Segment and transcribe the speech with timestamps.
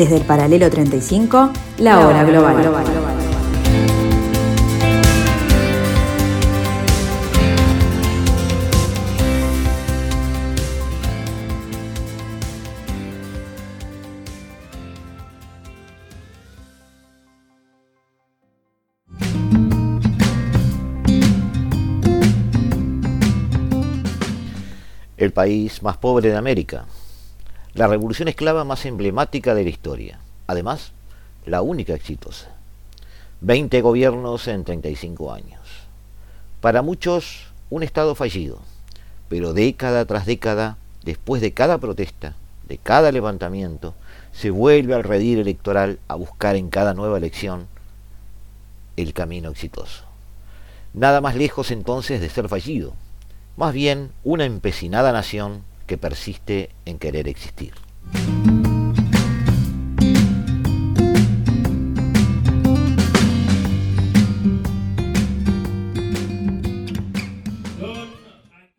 [0.00, 2.56] Desde el paralelo 35, la, hora global.
[25.18, 26.86] el país más pobre de América,
[27.74, 30.92] la revolución esclava más emblemática de la historia, además,
[31.46, 32.48] la única exitosa.
[33.40, 35.60] 20 gobiernos en 35 años.
[36.60, 38.58] Para muchos, un Estado fallido,
[39.28, 42.34] pero década tras década, después de cada protesta,
[42.68, 43.94] de cada levantamiento,
[44.32, 47.68] se vuelve al redir electoral a buscar en cada nueva elección
[48.96, 50.04] el camino exitoso.
[50.92, 52.94] Nada más lejos entonces de ser fallido,
[53.56, 57.72] más bien una empecinada nación que persiste en querer existir.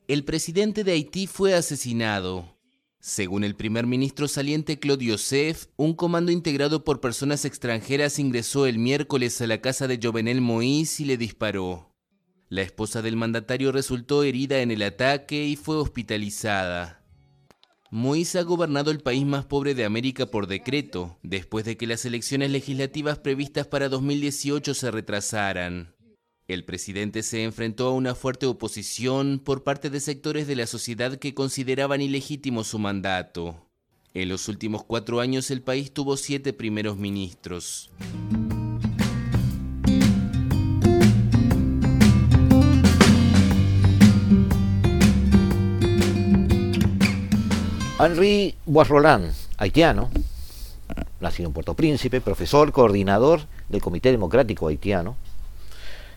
[0.07, 2.57] El presidente de Haití fue asesinado.
[3.01, 8.79] Según el primer ministro saliente Claude Joseph, un comando integrado por personas extranjeras ingresó el
[8.79, 11.93] miércoles a la casa de Jovenel Moïse y le disparó.
[12.47, 17.00] La esposa del mandatario resultó herida en el ataque y fue hospitalizada.
[17.92, 22.06] Moïse ha gobernado el país más pobre de América por decreto, después de que las
[22.06, 25.94] elecciones legislativas previstas para 2018 se retrasaran.
[26.47, 31.17] El presidente se enfrentó a una fuerte oposición por parte de sectores de la sociedad
[31.17, 33.67] que consideraban ilegítimo su mandato.
[34.14, 37.92] En los últimos cuatro años el país tuvo siete primeros ministros.
[48.03, 50.09] Henri Boisroland, haitiano,
[51.19, 55.16] nacido en Puerto Príncipe, profesor, coordinador del Comité Democrático Haitiano,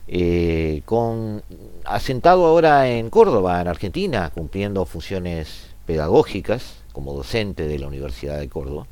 [0.08, 1.42] eh, con,
[1.84, 8.48] asentado ahora en Córdoba, en Argentina, cumpliendo funciones pedagógicas como docente de la Universidad de
[8.48, 8.86] Córdoba,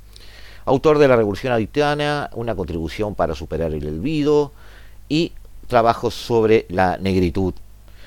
[0.66, 4.53] autor de La Revolución Haitiana, una contribución para superar el olvido
[5.09, 5.32] y
[5.66, 7.54] trabajos sobre la negritud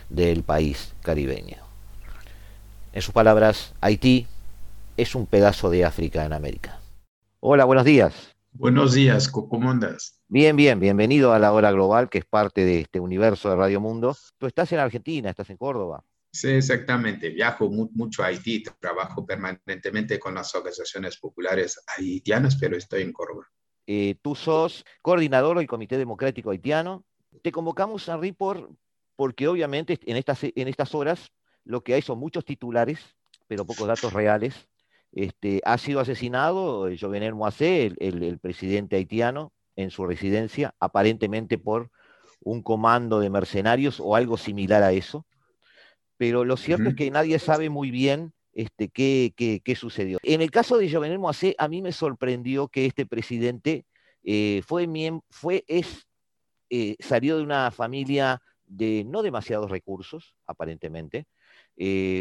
[0.09, 1.57] del país caribeño.
[2.93, 4.27] En sus palabras, Haití
[4.97, 6.79] es un pedazo de África en América.
[7.41, 8.35] Hola, buenos días.
[8.53, 10.21] Buenos días, ¿cómo andas?
[10.29, 13.81] Bien, bien, bienvenido a la hora global, que es parte de este universo de Radio
[13.81, 14.15] Mundo.
[14.37, 16.03] Tú estás en Argentina, estás en Córdoba.
[16.31, 17.29] Sí, exactamente.
[17.29, 23.47] Viajo mucho a Haití, trabajo permanentemente con las organizaciones populares haitianas, pero estoy en Córdoba.
[23.87, 27.03] Eh, tú sos coordinador del Comité Democrático Haitiano.
[27.41, 28.69] Te convocamos, Henry, por,
[29.17, 31.31] porque obviamente en estas, en estas horas
[31.65, 32.99] lo que hay son muchos titulares,
[33.47, 34.67] pero pocos datos reales
[35.15, 41.89] este, ha sido asesinado eh, Jovenel Moisé, el, presidente haitiano, en su residencia, aparentemente por
[42.41, 45.25] un comando de mercenarios o algo similar a eso.
[46.17, 50.17] Pero lo cierto es que nadie sabe muy bien este, qué, qué, sucedió.
[50.23, 53.85] En el caso de Jovenel Moisé, a mí me sorprendió que este presidente
[54.23, 54.87] eh, fue,
[55.29, 56.05] fue es,
[56.69, 61.25] eh, salió de una familia de no demasiados recursos, aparentemente.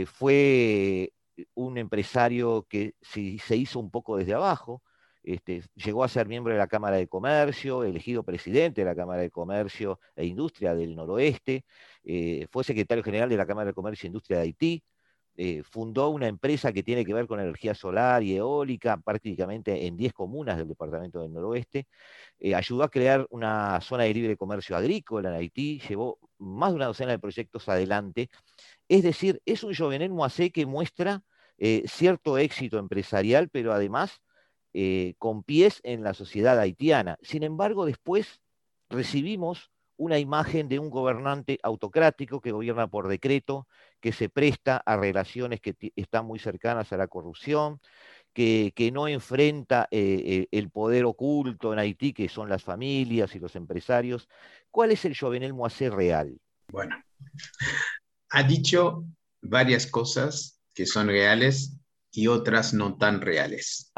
[0.07, 1.13] fue
[1.55, 4.83] un empresario que se, hizo un poco desde abajo,
[5.23, 9.23] este, llegó a ser miembro de la Cámara de Comercio, elegido presidente de la Cámara
[9.23, 11.65] de Comercio e Industria del Noroeste,
[12.05, 14.85] eh, fue secretario general de la Cámara de Comercio e Industria de Haití,
[15.37, 19.97] eh, fundó una empresa que tiene que ver con energía solar y eólica prácticamente en
[19.97, 21.89] 10 comunas del departamento del noroeste,
[22.39, 26.77] eh, ayudó a crear una zona de libre comercio agrícola en Haití, llevó más de
[26.77, 28.31] una docena de proyectos adelante
[28.89, 31.23] es decir, es un Jovenel Moisé que muestra
[31.59, 34.21] eh, cierto éxito empresarial, pero además
[35.19, 37.17] con pies en la sociedad haitiana.
[37.23, 38.41] Sin embargo, después
[38.91, 43.67] recibimos una imagen de un gobernante autocrático que gobierna por decreto,
[44.05, 47.81] que se presta a relaciones que están muy cercanas a la corrupción,
[48.35, 53.57] que, no enfrenta eh, el poder oculto en Haití, que son las familias y los
[53.57, 54.29] empresarios.
[54.71, 56.39] ¿Cuál es el Jovenel Moisé real?
[56.71, 57.03] Bueno,
[58.29, 59.07] ha dicho
[59.41, 61.75] varias cosas que son reales
[62.13, 63.91] y otras no tan reales.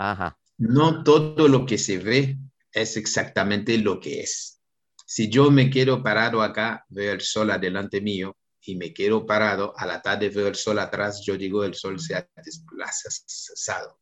[0.57, 2.39] No todo lo que se ve
[2.71, 4.61] es exactamente lo que es.
[5.05, 8.37] Si yo me quiero parado acá, veo el sol adelante mío
[8.67, 12.01] y me quiero parado, a la tarde veo el sol atrás, yo digo el sol
[12.01, 14.01] se ha desplazado.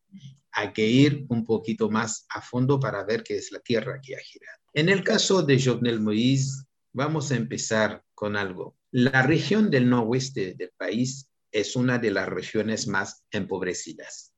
[0.53, 4.17] Hay que ir un poquito más a fondo para ver qué es la Tierra que
[4.17, 4.59] ha girado.
[4.73, 8.77] En el caso de Jovenel Moïse, vamos a empezar con algo.
[8.91, 14.33] La región del noroeste del país es una de las regiones más empobrecidas.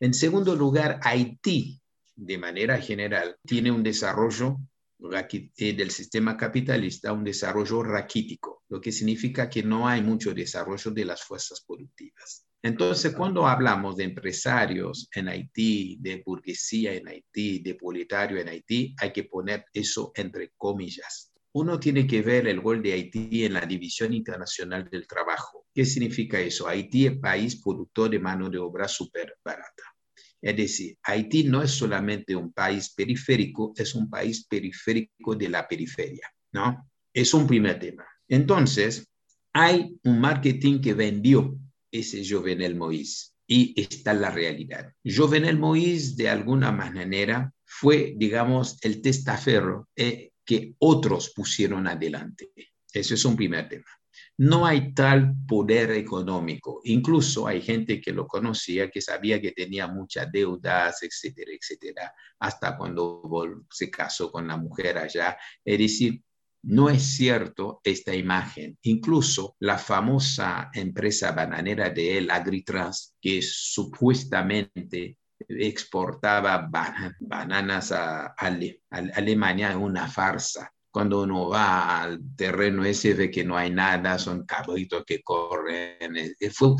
[0.00, 1.82] En segundo lugar, Haití
[2.16, 4.58] de manera general, tiene un desarrollo
[5.08, 11.04] del sistema capitalista, un desarrollo raquítico, lo que significa que no hay mucho desarrollo de
[11.04, 12.46] las fuerzas productivas.
[12.64, 18.94] Entonces, cuando hablamos de empresarios en Haití, de burguesía en Haití, de proletario en Haití,
[19.00, 21.32] hay que poner eso entre comillas.
[21.54, 25.66] Uno tiene que ver el gol de Haití en la División Internacional del Trabajo.
[25.74, 26.68] ¿Qué significa eso?
[26.68, 29.82] Haití es país productor de mano de obra súper barata.
[30.42, 35.68] Es decir, Haití no es solamente un país periférico, es un país periférico de la
[35.68, 36.90] periferia, ¿no?
[37.14, 38.04] Es un primer tema.
[38.28, 39.06] Entonces,
[39.52, 41.56] hay un marketing que vendió
[41.92, 43.30] ese Jovenel Moïse.
[43.46, 44.92] Y está la realidad.
[45.04, 52.50] Jovenel Moïse, de alguna manera, fue, digamos, el testaferro eh, que otros pusieron adelante.
[52.92, 53.90] Eso es un primer tema.
[54.42, 56.80] No hay tal poder económico.
[56.82, 62.76] Incluso hay gente que lo conocía, que sabía que tenía muchas deudas, etcétera, etcétera, hasta
[62.76, 63.22] cuando
[63.70, 65.38] se casó con la mujer allá.
[65.64, 66.24] Es decir,
[66.62, 68.76] no es cierto esta imagen.
[68.82, 75.18] Incluso la famosa empresa bananera de él, Agritrans, que supuestamente
[75.48, 76.68] exportaba
[77.20, 80.72] bananas a, Alemania, es una farsa.
[80.92, 86.34] Cuando uno va al terreno ese ve que no hay nada, son cabritos que corren.
[86.52, 86.76] Fue,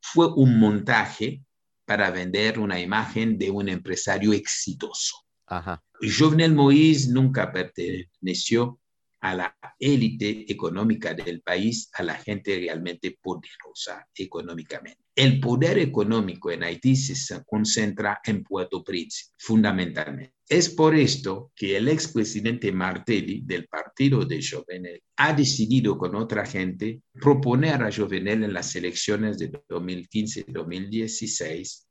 [0.00, 1.42] fue un montaje
[1.84, 5.16] para vender una imagen de un empresario exitoso.
[5.46, 5.82] Ajá.
[6.00, 8.80] Jovenel Moïse nunca perteneció
[9.20, 15.03] a la élite económica del país, a la gente realmente poderosa económicamente.
[15.16, 20.34] El poder económico en Haití se concentra en Puerto Príncipe, fundamentalmente.
[20.48, 26.44] Es por esto que el expresidente Martelli del partido de Jovenel ha decidido con otra
[26.44, 31.86] gente proponer a Jovenel en las elecciones de 2015-2016,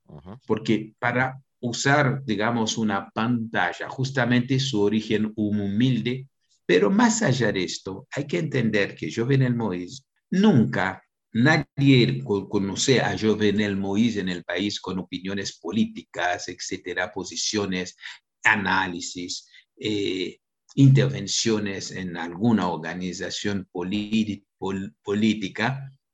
[0.46, 6.28] porque para usar, digamos, una pantalla, justamente su origen humilde
[6.66, 13.18] pero más allá de esto, hay que entender que Jovenel Moïse nunca, nadie conoce a
[13.18, 17.96] Jovenel Moïse en el país con opiniones políticas, etcétera, posiciones,
[18.44, 20.40] análisis, eh,
[20.76, 24.46] intervenciones en alguna organización política,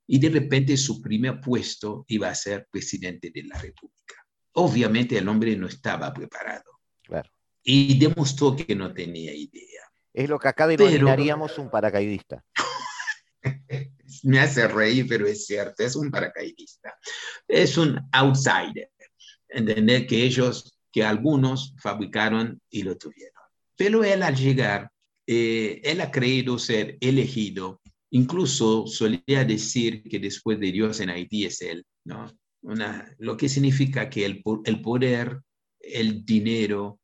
[0.07, 4.15] y de repente su primer puesto iba a ser presidente de la República.
[4.53, 6.79] Obviamente el hombre no estaba preparado.
[7.03, 7.29] Claro.
[7.63, 9.83] Y demostró que no tenía idea.
[10.11, 12.43] Es lo que acá denominaríamos un paracaidista.
[14.23, 16.95] Me hace reír, pero es cierto, es un paracaidista.
[17.47, 18.89] Es un outsider.
[19.47, 23.41] Entender que ellos, que algunos fabricaron y lo tuvieron.
[23.75, 24.91] Pero él al llegar,
[25.25, 27.81] eh, él ha creído ser elegido.
[28.11, 32.27] Incluso solía decir que después de Dios en Haití es él, ¿no?
[32.61, 35.39] Una, lo que significa que el, el poder,
[35.79, 36.99] el dinero,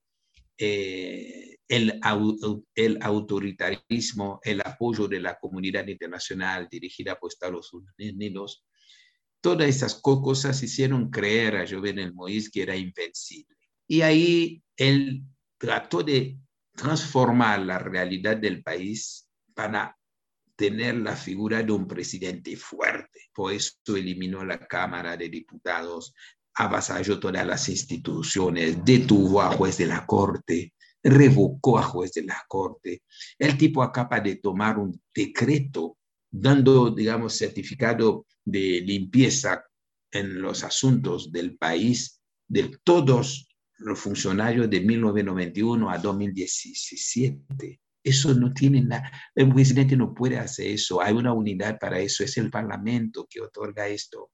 [0.58, 2.00] eh, el,
[3.02, 8.66] autoritarismo, el apoyo de la comunidad internacional dirigida por Estados Unidos,
[9.42, 13.56] todas esas cosas hicieron creer a Jovenel Moïse que era invencible.
[13.88, 15.24] Y ahí él
[15.58, 16.40] trató de
[16.76, 19.98] transformar la realidad del país para
[20.56, 23.20] tener la figura de un presidente fuerte.
[23.34, 26.14] Por eso eliminó la Cámara de Diputados,
[26.56, 30.74] avasalló todas las instituciones, detuvo a juez de la Corte,
[31.06, 33.04] revocó a juez de la corte.
[33.38, 35.98] El tipo acaba de tomar un decreto
[36.32, 39.64] dando, digamos, certificado de limpieza
[40.12, 43.48] en los asuntos del país de todos
[43.78, 47.80] los funcionarios de 1991 a 2017.
[48.04, 49.12] Eso no tiene nada.
[49.36, 51.02] El presidente no puede hacer eso.
[51.02, 52.24] Hay una unidad para eso.
[52.24, 54.32] Es el Parlamento que otorga esto.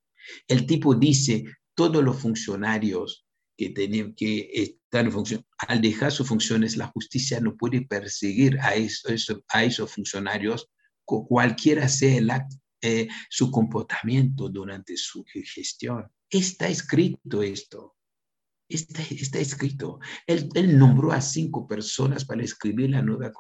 [0.48, 3.26] El tipo dice, todos los funcionarios
[3.62, 8.60] que, tienen, que están en función, al dejar sus funciones, la justicia no puede perseguir
[8.60, 9.10] a, eso,
[9.50, 10.68] a esos funcionarios,
[11.06, 12.48] cualquiera sea
[12.82, 16.08] eh, su comportamiento durante su gestión.
[16.28, 17.96] Está escrito esto.
[18.68, 20.00] Está, está escrito.
[20.26, 23.32] Él, él, nombró a cinco personas para escribir la nueva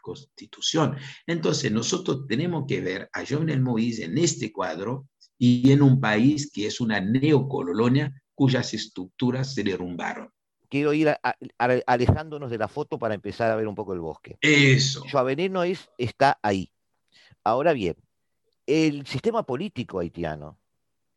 [0.00, 0.96] constitución.
[1.26, 6.50] Entonces, nosotros tenemos que ver a Jovenel Moïse en este cuadro y en un país
[6.50, 10.32] que es una neocolonia cuyas estructuras se derrumbaron.
[10.70, 11.14] Quiero ir
[11.58, 14.38] alejándonos de la foto para empezar a ver un poco el bosque.
[14.40, 15.04] Eso.
[15.12, 16.72] Joavenel Nois está ahí.
[17.44, 17.96] Ahora bien,
[18.64, 20.58] el sistema político haitiano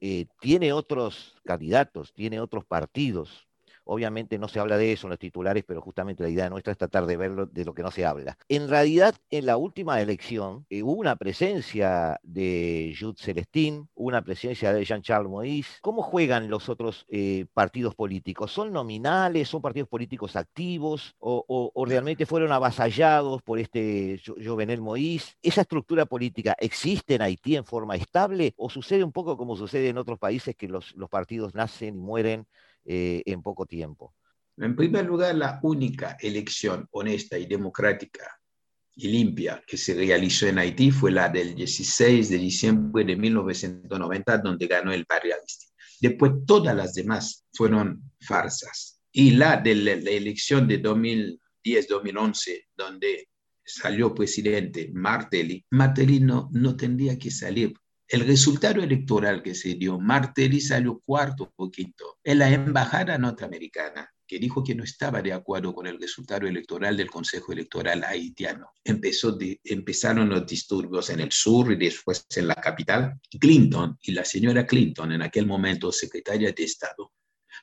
[0.02, 3.48] eh, tiene otros candidatos, tiene otros partidos.
[3.86, 6.78] Obviamente no se habla de eso en los titulares, pero justamente la idea nuestra es
[6.78, 8.38] tratar de verlo de lo que no se habla.
[8.48, 14.74] En realidad, en la última elección eh, hubo una presencia de Jude Celestín, una presencia
[14.74, 15.80] de Jean-Charles Moïse.
[15.82, 18.52] ¿Cómo juegan los otros eh, partidos políticos?
[18.52, 19.50] ¿Son nominales?
[19.50, 21.16] ¿Son partidos políticos activos?
[21.20, 25.36] ¿O, realmente fueron avasallados por este Jovenel Moïse?
[25.42, 29.90] ¿Esa estructura política existe en Haití en forma estable o sucede un poco como sucede
[29.90, 32.48] en otros países que los partidos nacen y mueren
[32.86, 34.16] eh, en poco tiempo?
[34.58, 38.28] En primer lugar, la única elección honesta y democrática
[38.96, 44.38] y limpia que se realizó en Haití fue la del 16 de diciembre de 1990,
[44.38, 45.66] donde ganó el Barrialisti.
[46.00, 49.02] Después todas las demás fueron farsas.
[49.12, 53.30] Y la de la, elección de 2010-2011, donde
[53.66, 57.74] salió presidente Martelly, Martelly no, no tendría que salir
[58.14, 64.08] el resultado electoral que se dio, Martelly salió cuarto o quinto en la embajada norteamericana
[64.28, 68.68] que dijo que no estaba de acuerdo con el resultado electoral del Consejo Electoral haitiano.
[68.84, 73.20] Empezó empezaron los disturbios en el sur y después en la capital.
[73.40, 77.14] Clinton y la señora Clinton, en aquel momento secretaria de Estado,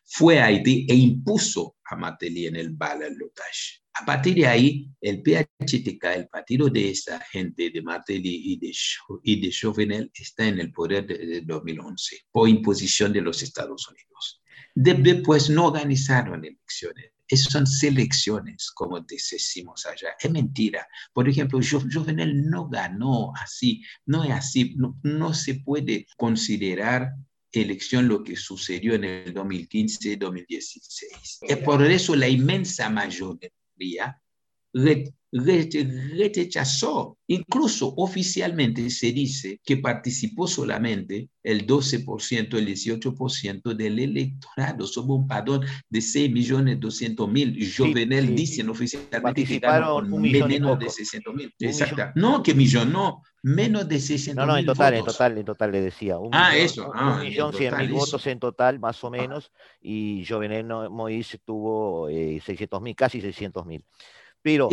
[0.05, 3.80] fue a Haití e impuso a Martelly en el balotaje.
[3.95, 8.73] A partir de ahí, el PHTK, el partido de esa gente de Martelly y de,
[9.25, 9.49] y
[10.15, 14.41] está en el poder desde 2011 por imposición de los Estados Unidos.
[14.75, 17.13] Después no organizaron elecciones.
[17.27, 20.11] Esas son selecciones, como decimos allá.
[20.19, 20.89] Es mentira.
[21.13, 23.83] Por ejemplo, Jovenel no ganó así.
[24.07, 24.77] No es así.
[25.03, 27.13] No se puede considerar
[27.53, 31.39] elección lo que sucedió en el 2015-2016.
[31.43, 33.51] Es por eso la inmensa mayoría
[33.81, 34.21] dia
[35.33, 37.17] rechazó.
[37.29, 44.87] Incluso oficialmente se dice que participó solamente el 12%, el 18% del electorado.
[44.87, 47.73] Somos un padrón de 6 millones 200 mil.
[47.77, 49.61] Jovenel dicen oficialmente que
[50.03, 51.55] un millón menos de 600 mil.
[51.61, 52.13] Exacto.
[52.17, 53.23] No, que millón, no.
[53.43, 56.19] Menos de 600 No, no, en total, en total, en total le decía.
[56.19, 56.93] Un ah, millón, eso.
[56.95, 59.51] Ah, un millón cien mil votos en total, más o menos.
[59.81, 63.83] Y Jovenel Moïse tuvo eh, 600 mil, casi 600 mil.
[64.43, 64.69] Pero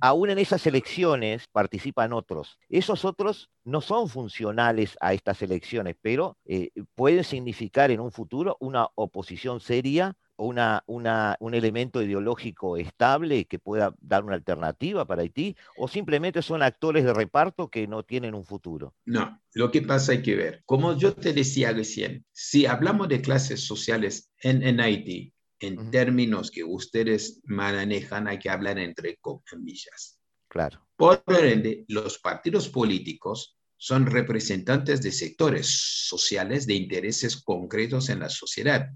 [0.00, 2.58] Aún, en esas elecciones participan otros.
[2.68, 8.56] Esos otros no son funcionales a estas elecciones, pero eh, pueden significar en un futuro
[8.60, 15.22] una oposición seria o una, un elemento ideológico estable que pueda dar una alternativa para
[15.22, 18.94] Haití, o simplemente son actores de reparto que no tienen un futuro.
[19.04, 20.62] No, lo que pasa hay que ver.
[20.64, 25.31] Como yo te decía recién, si hablamos de clases sociales en, en Haití,
[25.62, 30.18] en términos que ustedes manejan, hay que hablar entre comillas.
[30.48, 30.86] Claro.
[30.96, 38.28] Por ende, los partidos políticos son representantes de sectores sociales de intereses concretos en la
[38.28, 38.90] sociedad.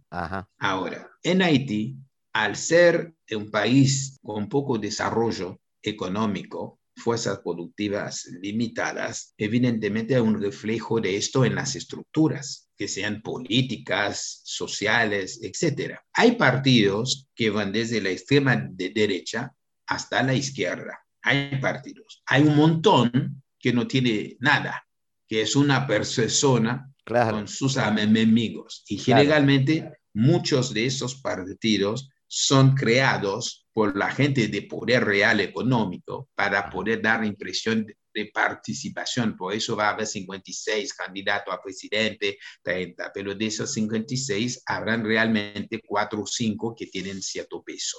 [0.58, 1.96] Ahora, en Haití,
[2.32, 11.00] al ser un país con poco desarrollo económico, fuerzas productivas limitadas, evidentemente hay un reflejo
[11.00, 15.98] de esto en las estructuras, que sean políticas, sociales, etc.
[16.12, 19.52] Hay partidos que van desde la extrema de derecha
[19.86, 20.98] hasta la izquierda.
[21.22, 22.22] Hay partidos.
[22.26, 24.86] Hay un montón que no tiene nada,
[25.26, 28.84] que es una persona con sus enemigos.
[28.88, 36.28] Y generalmente muchos de esos partidos son creados por la gente de poder real económico
[36.34, 39.36] para poder dar impresión de, participación.
[39.36, 45.04] Por eso va a haber 56 candidatos a presidente, 30, pero de esos 56 habrán
[45.04, 47.98] realmente 4 o 5 que tienen cierto peso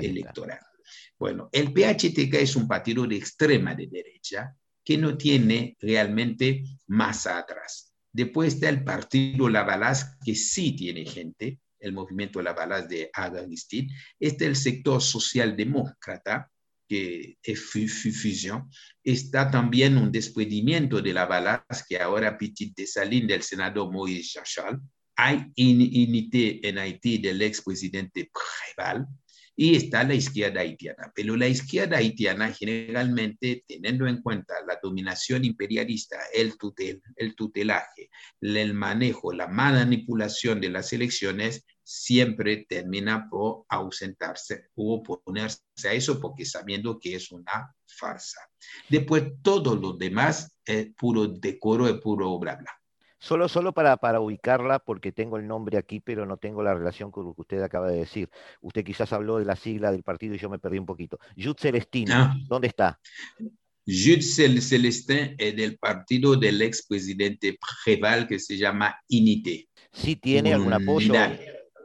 [0.00, 0.60] electoral.
[1.18, 7.38] Bueno, el PHTK es un partido de extrema de derecha que no tiene realmente masa
[7.38, 7.92] atrás.
[8.12, 13.90] Después está el partido Lavalas, que sí tiene gente, el movimiento La Balaz de Agustín,
[14.18, 16.50] este es el sector socialdemócrata,
[16.88, 18.70] que es fusión.
[19.04, 24.80] Está también un desprendimiento de La Balaz, que ahora Petit Salín del senador Moïse Chachal.
[25.16, 29.06] Hay unité en Haití del expresidente Preval,
[29.60, 31.12] y está la izquierda haitiana.
[31.16, 38.08] Pero la izquierda haitiana generalmente, teniendo en cuenta la dominación imperialista, el, tutel, el tutelaje,
[38.40, 46.20] el manejo, la manipulación de las elecciones, siempre termina por ausentarse o oponerse a eso
[46.20, 48.40] porque sabiendo que es una farsa.
[48.90, 52.70] Después todo lo demás es puro decoro, es puro bla bla.
[53.18, 57.10] Solo, solo para, para, ubicarla, porque tengo el nombre aquí, pero no tengo la relación
[57.10, 58.28] con lo que usted acaba de decir.
[58.60, 61.18] Usted quizás habló de la sigla del partido y yo me perdí un poquito.
[61.36, 62.36] Jude Celestín, ah.
[62.46, 63.00] ¿dónde está?
[63.86, 69.68] Jude Celestín es del partido del expresidente Preval que se llama INITE.
[69.90, 71.12] ¿Sí tiene algún apoyo?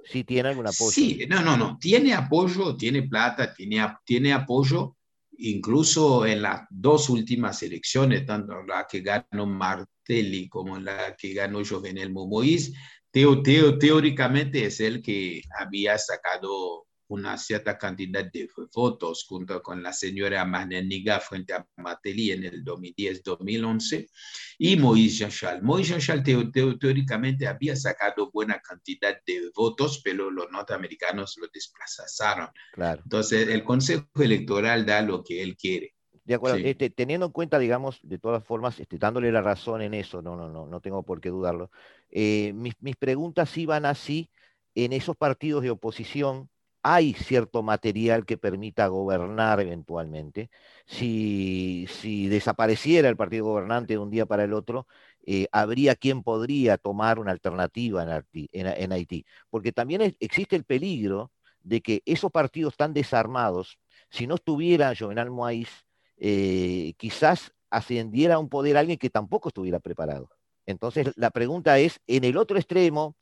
[0.05, 0.91] Sí tiene algún apoyo.
[0.91, 1.77] Sí, no, no, no.
[1.79, 4.97] Tiene apoyo, tiene plata, tiene, tiene apoyo,
[5.37, 11.63] incluso en las dos últimas elecciones, tanto la que ganó Martelli como la que ganó
[11.65, 12.73] Jovenel Momois,
[13.11, 19.83] teo, teo, teóricamente es el que había sacado una cierta cantidad de votos junto con
[19.83, 24.09] la señora Maneniga frente a Mateli en el 2010-2011
[24.57, 25.63] y Moïse Jean-Charles.
[25.63, 32.49] Moïse Jean-Charles teóricamente había sacado buena cantidad de votos, pero los norteamericanos lo desplazaron.
[32.73, 33.01] Claro.
[33.03, 35.93] Entonces, el Consejo Electoral da lo que él quiere.
[36.25, 39.93] De acuerdo, este, teniendo en cuenta, digamos, de todas formas, este, dándole la razón en
[39.93, 41.69] eso, no, no, no, no tengo por qué dudarlo.
[42.09, 44.31] Eh, mis, mis preguntas iban así
[44.73, 46.49] en esos partidos de oposición
[46.83, 50.49] hay cierto material que permita gobernar eventualmente.
[50.85, 51.87] Si,
[52.29, 54.87] desapareciera el partido gobernante de un día para el otro,
[55.25, 61.81] eh, habría quien podría tomar una alternativa en Haití, Porque también existe el peligro de
[61.81, 65.85] que esos partidos tan desarmados, si no estuviera Jovenal Moïse,
[66.17, 70.29] eh, quizás ascendiera a un poder alguien que tampoco estuviera preparado.
[70.65, 73.15] Entonces, la pregunta es, en el otro extremo,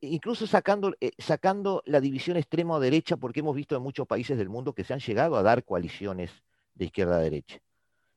[0.00, 4.72] incluso sacando, eh, sacando la división extremo-derecha, porque hemos visto en muchos países del mundo
[4.72, 6.30] que se han llegado a dar coaliciones
[6.74, 7.60] de izquierda-derecha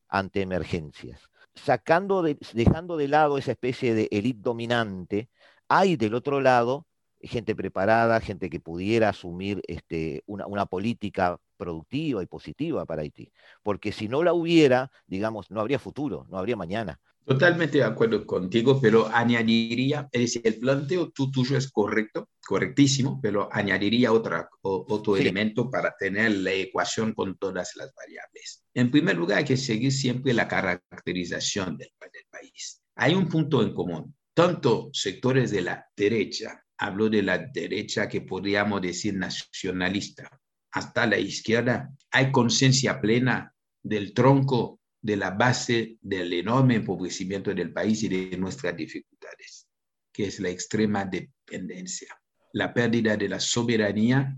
[0.08, 1.30] ante emergencias.
[1.56, 2.24] Sacando
[2.54, 5.30] dejando de lado esa especie de élite dominante,
[5.68, 6.86] hay del otro lado
[7.24, 13.32] gente preparada, gente que pudiera asumir este, una, una, política productiva y positiva para Haití.
[13.64, 17.00] Porque si no la hubiera, digamos, no habría futuro, no habría mañana.
[17.24, 23.48] Totalmente de acuerdo contigo, pero añadiría, es decir, el planteo tuyo es correcto, correctísimo, pero
[23.52, 28.64] añadiría otra, otro elemento para tener la ecuación con todas las variables.
[28.74, 32.82] En primer lugar, hay que seguir siempre la caracterización del, del país.
[32.96, 34.16] Hay un punto en común.
[34.34, 40.40] Tanto sectores de la derecha, hablo de la derecha que podríamos decir nacionalista,
[40.72, 43.54] hasta la izquierda, hay conciencia plena
[43.84, 49.68] del tronco de la base del enorme empobrecimiento del país y de nuestras dificultades,
[50.14, 52.16] que es la extrema dependencia,
[52.54, 54.38] la pérdida de la soberanía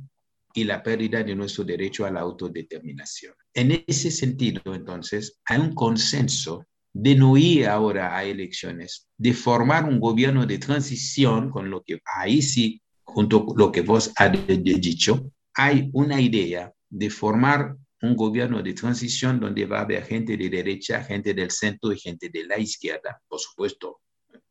[0.54, 3.34] y la pérdida de nuestro derecho a la autodeterminación.
[3.54, 9.86] En ese sentido, entonces, hay un consenso de no ir ahora a elecciones, de formar
[9.86, 14.32] un gobierno de transición, con lo que ahí sí, junto con lo que vos has
[14.48, 20.36] dicho, hay una idea de formar un gobierno de transición donde va a haber gente
[20.36, 24.02] de derecha, gente del centro y gente de la izquierda, por supuesto.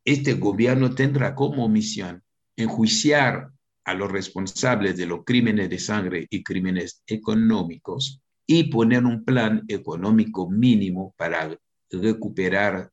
[0.03, 2.23] Este gobierno tendrá como misión
[2.57, 3.51] enjuiciar
[3.85, 9.63] a los responsables de los crímenes de sangre y crímenes económicos y poner un plan
[9.69, 11.55] económico mínimo para
[11.91, 12.91] recuperar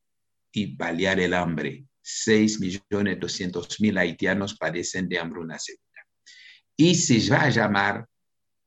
[0.52, 1.86] y paliar el hambre.
[2.04, 5.84] 6.200.000 haitianos padecen de hambruna severa.
[6.76, 8.06] Y se va a llamar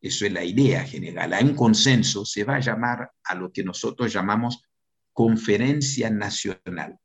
[0.02, 1.32] eso es la idea general.
[1.32, 4.64] Hay un consenso, se va a llamar a lo que nosotros llamamos
[5.12, 6.98] conferencia nacional.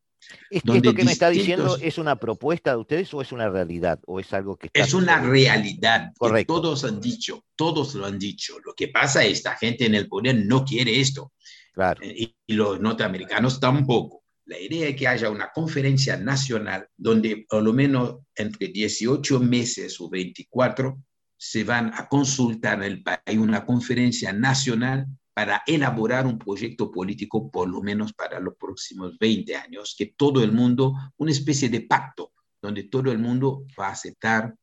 [0.50, 4.00] ¿Esto que me está diciendo es una propuesta de ustedes o es una realidad?
[4.08, 6.12] ¿O es algo que Es una realidad.
[6.18, 6.56] Correcto.
[6.56, 8.58] todos han dicho, todos lo han dicho.
[8.66, 11.34] Lo que pasa es que esta gente en el poder no quiere esto.
[11.74, 12.04] Claro.
[12.04, 14.24] Y, y los norteamericanos tampoco.
[14.46, 20.00] La idea es que haya una conferencia nacional donde por lo menos entre 18 meses
[20.02, 20.98] o 24
[21.38, 27.52] se van a consultar en el país una conferencia nacional para elaborar un proyecto político
[27.52, 31.82] por lo menos para los próximos 20 años, que todo el mundo, una especie de
[31.82, 34.56] pacto, donde todo el mundo va a aceptar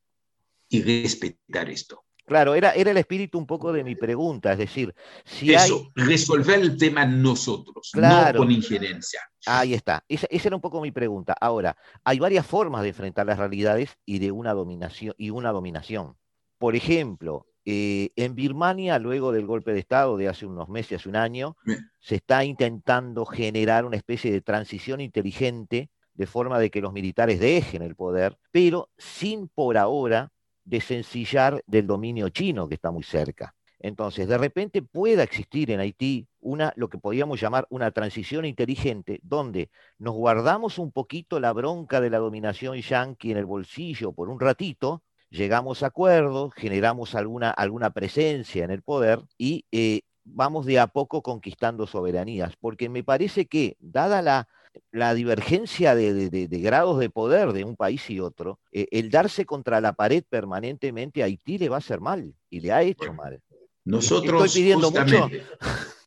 [0.69, 2.05] y respetar esto.
[2.27, 6.59] Claro, era, era el espíritu un poco de mi pregunta, es decir, si Eso, resolver
[6.59, 9.21] el tema nosotros, no con injerencia.
[9.47, 11.37] Ahí está, esa, esa, era un poco mi pregunta.
[11.39, 16.17] Ahora, hay varias formas de enfrentar las realidades y de una dominación y una dominación.
[16.64, 21.11] Por ejemplo, eh, en Birmania, luego del golpe de Estado de hace unos meses, hace
[21.11, 21.59] un año,
[22.00, 27.38] se está intentando generar una especie de transición inteligente de forma de que los militares
[27.38, 30.33] dejen el poder, pero sin por ahora
[30.64, 33.55] desencillar del dominio chino que está muy cerca.
[33.79, 39.20] Entonces, de repente pueda existir en Haití una, lo que podríamos llamar una transición inteligente,
[39.22, 44.31] donde nos guardamos un poquito la bronca de la dominación yanqui en el bolsillo por
[44.31, 45.03] un ratito,
[45.35, 50.87] llegamos a acuerdos, generamos alguna, alguna presencia en el poder y eh, vamos de a
[50.87, 54.49] poco conquistando soberanías, porque me parece que, dada la,
[54.92, 59.81] la divergencia de, grados de poder de un país y otro, eh, el darse contra
[59.81, 63.40] la pared permanentemente a Haití le va a hacer mal y le ha hecho mal.
[63.85, 65.29] Nosotros Estoy pidiendo mucho.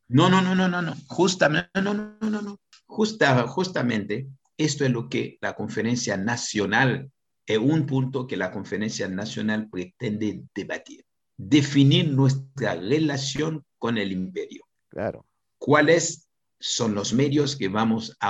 [0.08, 0.96] No, no, no, no, no, no.
[1.08, 7.12] Justamente, no, no, no, no, Justa, justamente esto es lo que la conferencia nacional
[7.48, 11.06] es un punto que la Conferencia Nacional pretende debatir.
[11.38, 14.66] Definir nuestra relación con el imperio.
[14.90, 15.26] Claro.
[15.58, 16.28] ¿Cuáles
[16.60, 18.30] son los medios que vamos a,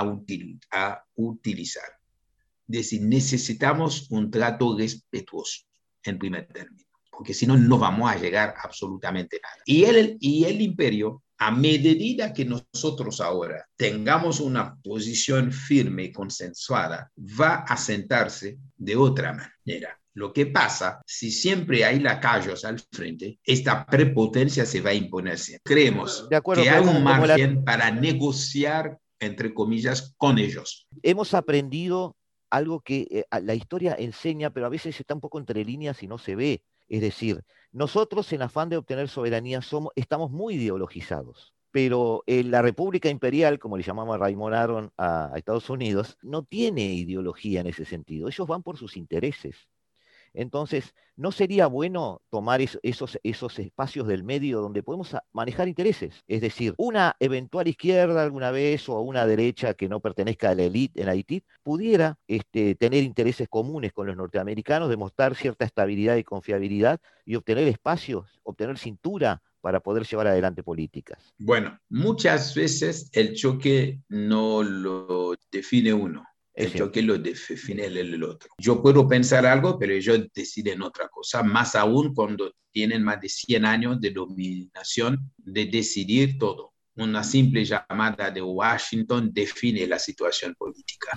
[0.70, 1.90] a utilizar?
[2.68, 5.64] Es decir, necesitamos un trato respetuoso
[6.04, 9.56] en primer término, porque si no, no vamos a llegar absolutamente nada.
[9.66, 16.12] Y el, y el imperio a medida que nosotros ahora tengamos una posición firme y
[16.12, 19.98] consensuada, va a sentarse de otra manera.
[20.14, 25.38] Lo que pasa, si siempre hay lacayos al frente, esta prepotencia se va a imponer
[25.62, 30.88] Creemos que hay un margen para negociar, entre comillas, con ellos.
[31.04, 32.16] Hemos aprendido
[32.50, 36.08] algo que eh, la historia enseña, pero a veces está un poco entre líneas y
[36.08, 36.62] no se ve.
[36.88, 42.62] Es decir, nosotros en afán de obtener soberanía somos, estamos muy ideologizados, pero en la
[42.62, 47.66] República Imperial, como le llamamos Raymond Aron a, a Estados Unidos, no tiene ideología en
[47.66, 48.28] ese sentido.
[48.28, 49.68] Ellos van por sus intereses.
[50.38, 53.18] Entonces, ¿no sería bueno tomar esos,
[53.58, 56.22] espacios del medio donde podemos manejar intereses?
[56.28, 60.62] Es decir, una eventual izquierda alguna vez o una derecha que no pertenezca a la
[60.62, 66.22] élite, en Haití, pudiera este, tener intereses comunes con los norteamericanos, demostrar cierta estabilidad y
[66.22, 71.34] confiabilidad y obtener espacios, obtener cintura para poder llevar adelante políticas.
[71.38, 76.24] Bueno, muchas veces el choque no lo define uno
[76.58, 78.50] el choque lo define el, otro.
[78.58, 83.28] Yo puedo pensar algo, pero ellos deciden otra cosa, más aún cuando tienen más de
[83.28, 86.72] 100 años de dominación, de decidir todo.
[86.96, 91.12] Una simple llamada de Washington define la situación política.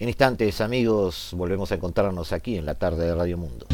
[0.00, 3.66] En instantes, amigos, volvemos a encontrarnos aquí en la tarde de Radio Mundo.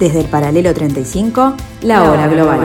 [0.00, 2.60] Desde el paralelo 35, la hora global.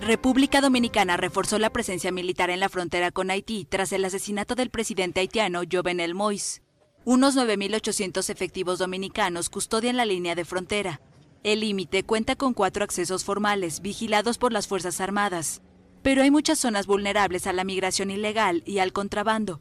[0.00, 4.70] República Dominicana reforzó la presencia militar en la frontera con Haití tras el asesinato del
[4.70, 6.65] presidente haitiano Jovenel Moïse.
[7.08, 11.00] Unos 9.800 efectivos dominicanos custodian la línea de frontera.
[11.44, 15.62] El límite cuenta con cuatro accesos formales, vigilados por las Fuerzas Armadas.
[16.02, 19.60] Pero hay muchas zonas vulnerables a la migración ilegal y al contrabando.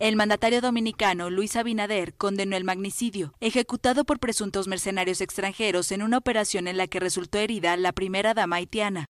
[0.00, 6.18] El mandatario dominicano Luis Abinader condenó el magnicidio, ejecutado por presuntos mercenarios extranjeros en una
[6.18, 9.06] operación en la que resultó herida la primera dama haitiana.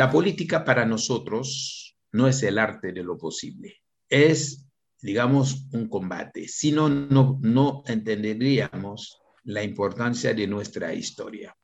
[0.00, 4.66] La política para nosotros no es el arte de lo posible, es,
[5.02, 6.48] digamos, un combate.
[6.48, 11.54] Si no, no, entenderíamos la importancia de nuestra historia.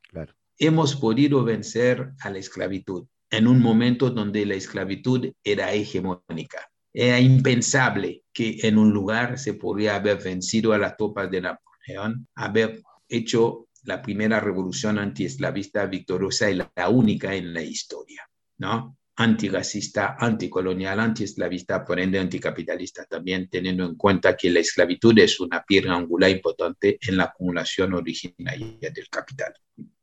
[0.55, 6.69] Hemos podido vencer a la esclavitud en un momento donde la esclavitud era hegemónica.
[6.93, 12.27] Era impensable que en un lugar se podría haber vencido a las tropas de Napoleón,
[12.35, 18.26] haber hecho la primera revolución antiesclavista victoriosa y la, única en la historia,
[18.57, 18.97] ¿no?
[19.17, 25.63] antirracista, anticolonial, antiesclavista, por ende anticapitalista también, teniendo en cuenta que la esclavitud es una
[25.63, 29.53] piedra angular importante en la acumulación originaria del capital.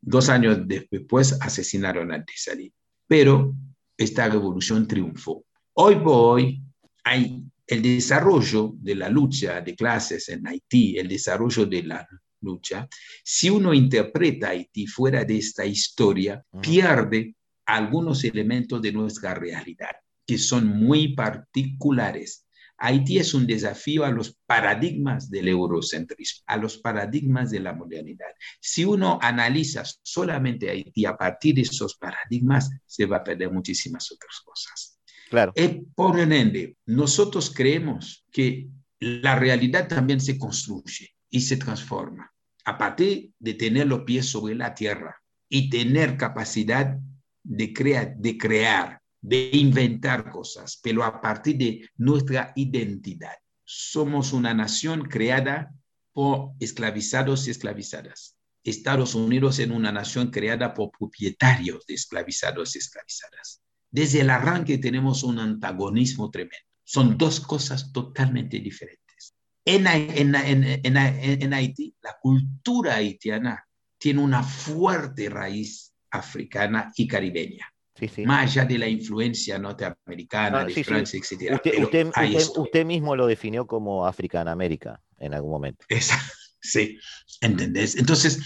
[0.01, 2.73] Dos años después asesinaron a Desailly,
[3.07, 3.55] pero
[3.97, 5.45] esta revolución triunfó.
[5.75, 6.61] Hoy por hoy
[7.05, 12.09] hay el desarrollo de la lucha de clases en Haití, el desarrollo de la
[12.41, 12.89] lucha,
[13.23, 19.91] si uno interpreta Haití fuera de esta historia, pierde algunos elementos de nuestra realidad,
[20.27, 22.47] que son muy particulares.
[22.77, 28.27] Haití es un desafío a los paradigmas del eurocentrismo, a los paradigmas de la modernidad.
[28.61, 34.11] Si uno analiza solamente Haití a partir de esos paradigmas, se va a perder muchísimas
[34.11, 34.99] otras cosas.
[35.31, 35.53] Claro.
[35.57, 42.33] Y por ende, nosotros creemos que la realidad también se construye y se transforma
[42.65, 46.99] a partir de tener los pies sobre la tierra y tener capacidad
[47.45, 53.35] de, crear, de crear, de inventar cosas, pero a partir de nuestra identidad.
[53.65, 55.73] Somos una nación creada
[56.13, 58.37] por esclavizados y esclavizadas.
[58.63, 63.61] Estados Unidos es una nación creada por propietarios de esclavizados y esclavizadas.
[63.91, 66.67] Desde el arranque tenemos un antagonismo tremendo.
[66.83, 69.35] Son dos cosas totalmente diferentes.
[69.65, 70.65] En, en, en,
[70.97, 73.67] en Haití, la cultura haitiana
[73.99, 77.69] tiene una fuerte raíz africana y caribeña.
[78.25, 81.55] Más allá de la influencia norteamericana, ah, de Francia, etc.
[81.55, 82.11] Usted,
[82.57, 85.87] usted, mismo lo definió como African América en algún momento.
[86.61, 86.99] sí,
[87.41, 87.97] ¿entendés?
[87.97, 88.43] Entonces,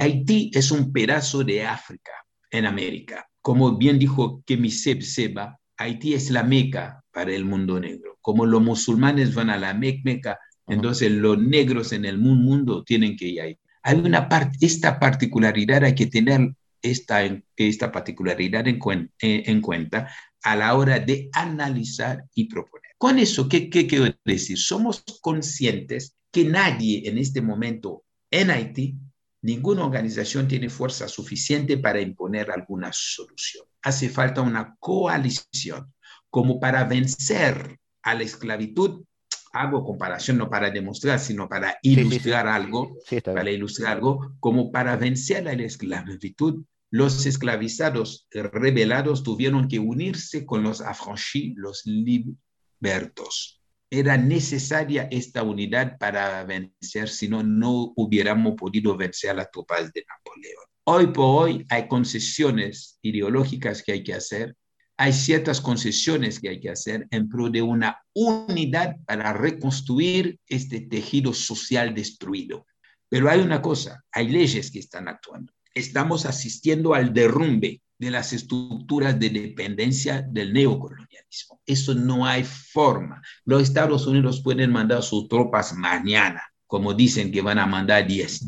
[0.00, 2.12] Haití es un pedazo de África
[2.50, 3.28] en América.
[3.40, 8.16] Como bien dijo Kemiseb Seba, Haití es la meca para el mundo negro.
[8.20, 13.26] Como los musulmanes van a la meca, entonces los negros en el mundo tienen que
[13.26, 17.22] ir ahí hay una parte, esta particularidad hay que tener esta,
[17.56, 18.78] esta particularidad en,
[19.20, 22.90] en, cuenta a la hora de analizar y proponer.
[22.98, 24.58] Con eso, ¿qué, ¿qué quiero decir?
[24.58, 28.96] Somos conscientes que nadie en este momento en Haití,
[29.42, 33.64] ninguna organización tiene fuerza suficiente para imponer alguna solución.
[33.82, 35.92] Hace falta una coalición
[36.30, 39.04] como para vencer a la esclavitud
[39.52, 45.46] hago comparación no para demostrar, sino para ilustrar algo, para ilustrar algo, como para vencer
[45.48, 53.62] a la esclavitud, los esclavizados rebelados tuvieron que unirse con los affranchis, los libertos.
[53.90, 59.90] Era necesaria esta unidad para vencer, si no, no hubiéramos podido vencer a las tropas
[59.94, 60.64] de Napoleón.
[60.84, 64.54] Hoy por hoy hay concesiones ideológicas que hay que hacer,
[64.98, 70.82] hay ciertas concesiones que hay que hacer en pro de una unidad para reconstruir este
[70.82, 72.66] tejido social destruido.
[73.08, 75.54] Pero hay una cosa, hay leyes que están actuando.
[75.74, 81.60] Estamos asistiendo al derrumbe de las estructuras de dependencia del neocolonialismo.
[81.64, 83.22] Eso no hay forma.
[83.44, 88.46] Los Estados Unidos pueden mandar sus tropas mañana, como dicen que van a mandar 10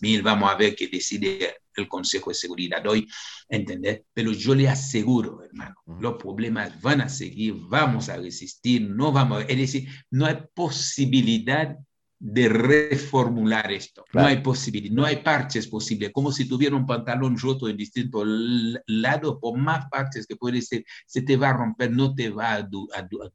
[0.00, 3.06] mil, vamos a ver qué decide el Consejo de Seguridad hoy,
[3.48, 4.04] ¿entender?
[4.14, 9.42] Pero yo le aseguro, hermano, los problemas van a seguir, vamos a resistir, no vamos
[9.42, 9.46] a...
[9.46, 11.76] Es decir, no hay posibilidad
[12.20, 14.04] de reformular esto.
[14.12, 18.24] No hay posibilidad, no hay parches posibles, como si tuviera un pantalón roto en distinto
[18.24, 22.54] lado, por más parches que puede ser, se te va a romper, no te va
[22.54, 23.32] a durar.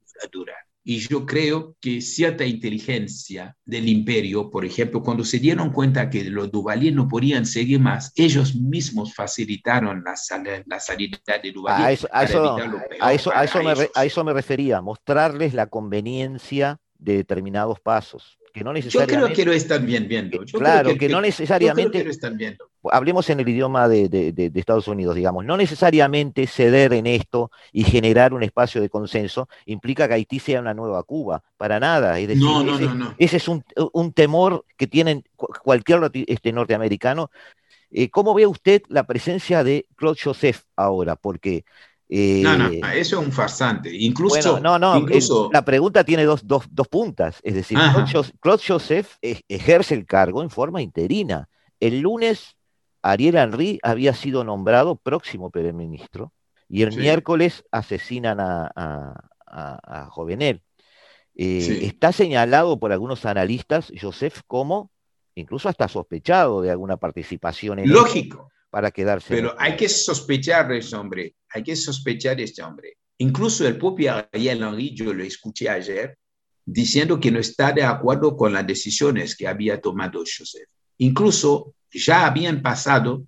[0.86, 6.24] Y yo creo que cierta inteligencia del imperio, por ejemplo, cuando se dieron cuenta que
[6.24, 10.14] los Duvalier no podían seguir más, ellos mismos facilitaron la,
[10.66, 11.86] la salida de Duvalier.
[11.86, 17.16] A eso, a eso, a eso, me, a eso me refería, mostrarles la conveniencia de
[17.16, 19.14] determinados pasos que no necesariamente...
[19.14, 20.38] Yo creo que lo están bien viendo.
[20.52, 22.08] claro, que, no necesariamente...
[22.08, 22.70] están viendo.
[22.84, 25.44] Hablemos en el idioma de, Estados Unidos, digamos.
[25.44, 30.60] No necesariamente ceder en esto y generar un espacio de consenso implica que Haití sea
[30.60, 31.42] una nueva Cuba.
[31.56, 32.20] Para nada.
[32.20, 37.32] Es decir, no, no, ese, no, ese, es un, temor que tienen cualquier este, norteamericano.
[37.90, 41.16] Eh, ¿Cómo ve usted la presencia de Claude Joseph ahora?
[41.16, 41.64] Porque
[42.08, 43.94] no, no, eh, eso es un farsante.
[43.94, 45.06] Incluso, no, no,
[45.52, 46.42] la pregunta tiene dos,
[46.90, 47.40] puntas.
[47.42, 47.78] Es decir,
[48.40, 51.48] Claude Joseph ejerce el cargo en forma interina.
[51.80, 52.56] El lunes,
[53.02, 56.32] Ariel Henry había sido nombrado próximo primer ministro
[56.68, 60.62] y el miércoles asesinan a, Jovenel.
[61.36, 64.90] Eh, está señalado por algunos analistas, Joseph, como
[65.34, 67.90] incluso hasta sospechado de alguna participación en.
[67.90, 69.28] Lógico para quedarse.
[69.32, 72.96] Pero hay que sospechar de ese hombre, hay que sospechar de este hombre.
[73.18, 76.18] Incluso el propio Ariel Henry, yo lo escuché ayer,
[76.66, 80.68] diciendo que no está de acuerdo con las decisiones que había tomado Joseph.
[80.98, 83.24] Incluso ya habían pasado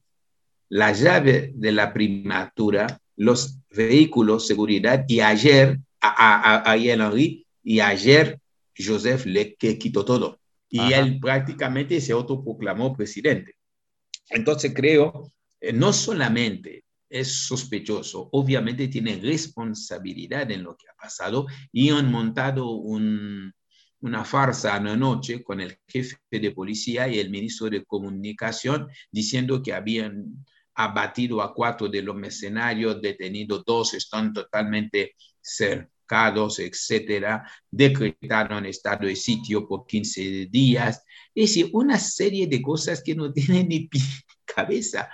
[0.69, 8.41] la llave de la primatura, los vehículos, seguridad, y ayer a, Ariel Henry, y ayer
[8.77, 10.41] Joseph le quitó todo.
[10.69, 13.55] Y él prácticamente se autoproclamó presidente.
[14.29, 21.47] Entonces creo eh, no solamente es sospechoso, obviamente tiene responsabilidad en lo que ha pasado
[21.73, 27.85] y han montado una farsa anoche con el jefe de policía y el ministro de
[27.85, 30.45] comunicación diciendo que habían
[30.77, 39.17] abatido a cuatro de los mercenarios, detenido dos, están totalmente cercados, etcétera, decretaron estado de
[39.17, 41.03] sitio por 15 días.
[41.35, 43.89] Es decir, una serie de cosas que no tienen ni
[44.45, 45.09] cabeza.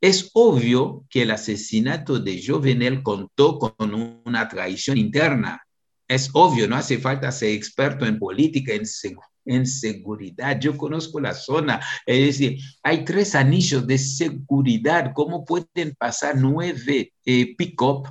[0.00, 5.60] Es obvio que el asesinato de Jovenel contó con una traición interna.
[6.06, 10.60] Es obvio, no hace falta ser experto en política, en, seguridad.
[10.60, 11.80] Yo conozco la zona.
[12.06, 15.12] Es decir, hay tres anillos de seguridad.
[15.14, 18.08] ¿Cómo pueden pasar nueve eh, pick-up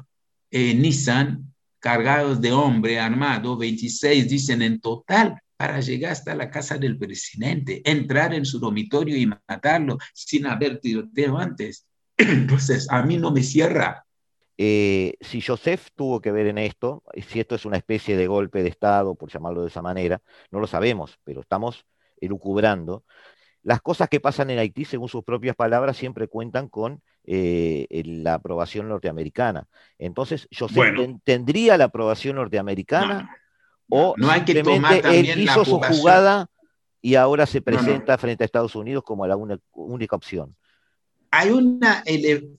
[0.51, 3.55] eh, Nissan cargados de hombre armado?
[3.55, 9.17] 26 dicen en total para llegar hasta la casa del presidente, entrar en su dormitorio
[9.17, 11.87] y matarlo sin haber tiroteo antes.
[12.17, 14.05] Entonces, a mí no me cierra.
[14.59, 18.63] Eh, si Joseph tuvo que ver en esto, si esto es una especie de golpe
[18.63, 21.85] de Estado, por llamarlo de esa manera, no lo sabemos, pero estamos
[22.21, 23.03] elucubrando.
[23.63, 28.35] Las cosas que pasan en Haití, según sus propias palabras, siempre cuentan con eh, la
[28.35, 29.67] aprobación norteamericana.
[29.97, 33.29] Entonces, Joseph tendría la aprobación norteamericana
[33.89, 36.49] o no hay que tomar él hizo su jugada
[37.01, 39.37] y ahora se presenta frente a Estados Unidos como la
[39.73, 40.55] única opción.
[41.31, 42.03] Hay una,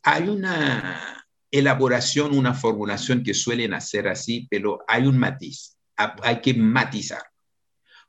[0.02, 6.54] hay una elaboración, una formulación que suelen hacer así, pero hay un matiz, hay que
[6.54, 7.22] matizar.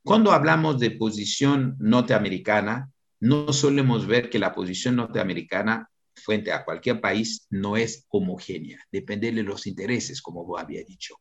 [0.04, 7.02] Cuando hablamos de posición norteamericana, no solemos ver que la posición norteamericana frente a cualquier
[7.02, 11.16] país no es homogénea, depende de los intereses, como vos había dicho.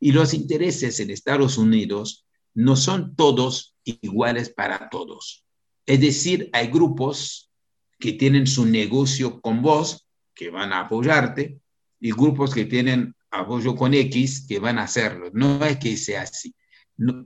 [0.00, 5.44] Y los intereses en Estados Unidos no son todos iguales para todos.
[5.86, 7.50] Es decir, hay grupos
[7.98, 11.60] que tienen su negocio con vos que van a apoyarte
[12.00, 15.30] y grupos que tienen apoyo con X que van a hacerlo.
[15.32, 16.54] No es que sea así.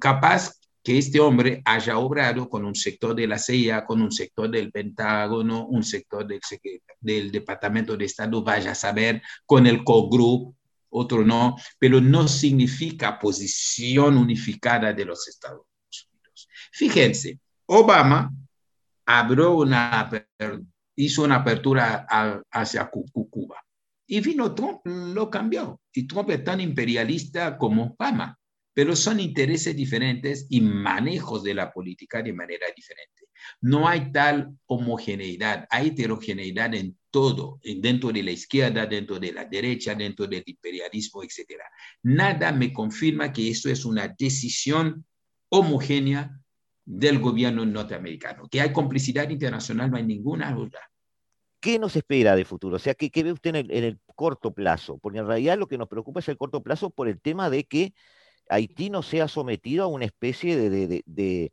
[0.00, 0.53] capaz
[0.84, 4.70] que este hombre haya obrado con un sector de la CIA, con un sector del
[4.70, 6.40] Pentágono, un sector del,
[7.00, 10.54] del Departamento de Estado, vaya a saber, con el co-group,
[10.90, 15.62] otro no, pero no significa posición unificada de los Estados
[16.12, 16.48] Unidos.
[16.70, 18.30] Fíjense, Obama
[19.06, 20.10] abrió una
[20.96, 22.06] hizo una apertura
[22.50, 23.56] hacia Cuba.
[24.06, 25.80] Y vino Trump, lo cambió.
[25.92, 28.38] Y Trump es tan imperialista como Obama,
[28.74, 33.28] pero son intereses diferentes y manejos de la política de manera diferente.
[33.60, 39.44] No hay tal homogeneidad, hay heterogeneidad en todo, dentro de la izquierda, dentro de la
[39.44, 41.62] derecha, dentro del imperialismo, etc.
[42.02, 45.06] Nada me confirma que esto es una decisión
[45.48, 46.37] homogénea
[46.84, 48.48] del gobierno norteamericano.
[48.48, 50.80] Que hay complicidad internacional, no hay ninguna duda.
[51.60, 52.76] ¿Qué nos espera de futuro?
[52.76, 54.98] O sea, ¿qué, ve usted en el, corto plazo?
[54.98, 57.64] Porque en realidad lo que nos preocupa es el corto plazo por el tema de
[57.64, 57.94] que
[58.48, 61.52] Haití no sea sometido a una especie de,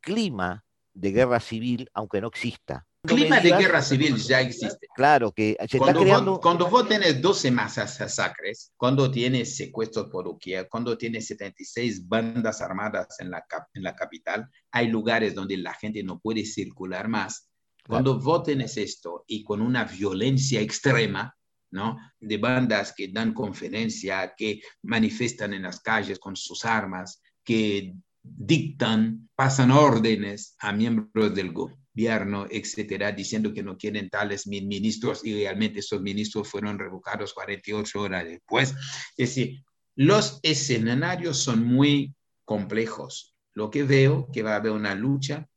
[0.00, 2.86] clima de guerra civil, aunque no exista.
[3.02, 4.86] Clima de guerra civil ya existe.
[4.94, 6.30] Claro, que se cuando está creando...
[6.32, 12.60] Vos, cuando vos tenés 12 masacres, cuando tienes secuestros por doquier, cuando tienes 76 bandas
[12.60, 17.48] armadas en la, en la capital, hay lugares donde la gente no puede circular más.
[17.86, 21.36] Cuando vos tenés esto y con una violencia extrema,
[21.70, 21.98] ¿no?
[22.18, 29.28] De bandas que dan conferencia, que manifestan en las calles con sus armas, que dictan,
[29.34, 35.80] pasan órdenes a miembros del gobierno, etcétera, diciendo que no quieren tales ministros y realmente
[35.80, 38.74] esos ministros fueron revocados 48 horas después.
[39.16, 39.64] Es decir,
[39.96, 43.34] los escenarios son muy complejos.
[43.54, 45.48] Lo que veo que va a haber una lucha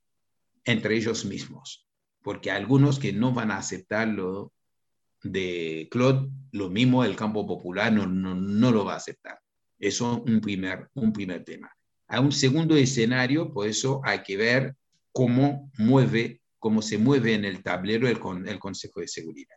[0.65, 1.87] entre ellos mismos,
[2.21, 4.52] porque algunos que no van a aceptarlo
[5.23, 9.39] de Claude, lo mismo el campo popular no, no, lo va a aceptar.
[9.79, 11.71] Eso es un primer, un primer tema.
[12.07, 14.75] Hay un segundo escenario, por eso hay que ver
[15.11, 19.55] cómo mueve, cómo se mueve en el tablero el, el Consejo de Seguridad.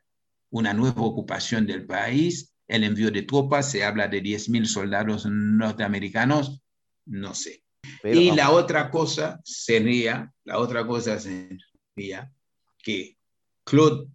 [0.50, 6.62] Una nueva ocupación del país, el envío de tropas, se habla de 10.000 soldados norteamericanos,
[7.04, 7.62] no sé.
[8.04, 12.32] y la otra cosa sería, la otra cosa sería
[12.82, 13.16] que
[13.64, 14.08] Claude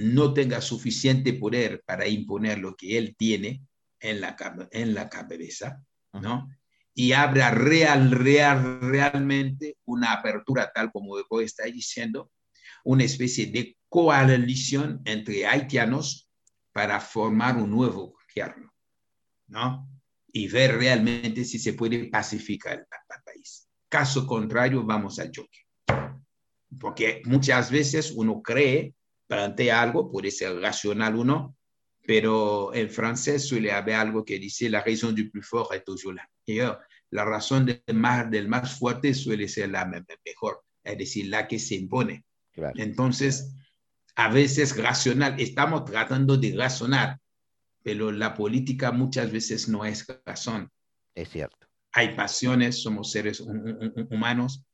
[0.00, 3.62] no tenga suficiente poder para imponer lo que él tiene
[4.00, 4.36] en la,
[4.70, 5.82] en la cabeza,
[6.14, 6.48] ¿no?
[6.94, 12.30] Y abra real, real, realmente una apertura tal como vos está diciendo,
[12.84, 16.28] una especie de coalición entre haitianos
[16.72, 18.72] para formar un nuevo gobierno,
[19.48, 19.88] ¿no?
[20.32, 23.68] Y ver realmente si se puede pacificar el, el país.
[23.88, 25.66] Caso contrario, vamos al choque.
[26.78, 28.94] Porque muchas veces uno cree
[29.30, 31.56] plantea algo, puede ser racional o no,
[32.04, 36.16] pero en francés suele haber algo que dice la razón du plus fort est toujours
[36.16, 36.78] la meilleure.
[37.10, 41.60] La razón del más, del más fuerte suele ser la mejor, es decir, la que
[41.60, 42.24] se impone.
[42.74, 43.54] Entonces,
[44.16, 47.20] a veces racional, estamos tratando de razonar,
[47.84, 50.68] pero la política muchas veces no es razón.
[51.14, 51.68] Es cierto.
[51.92, 53.40] Hay pasiones, somos seres
[54.10, 54.64] humanos,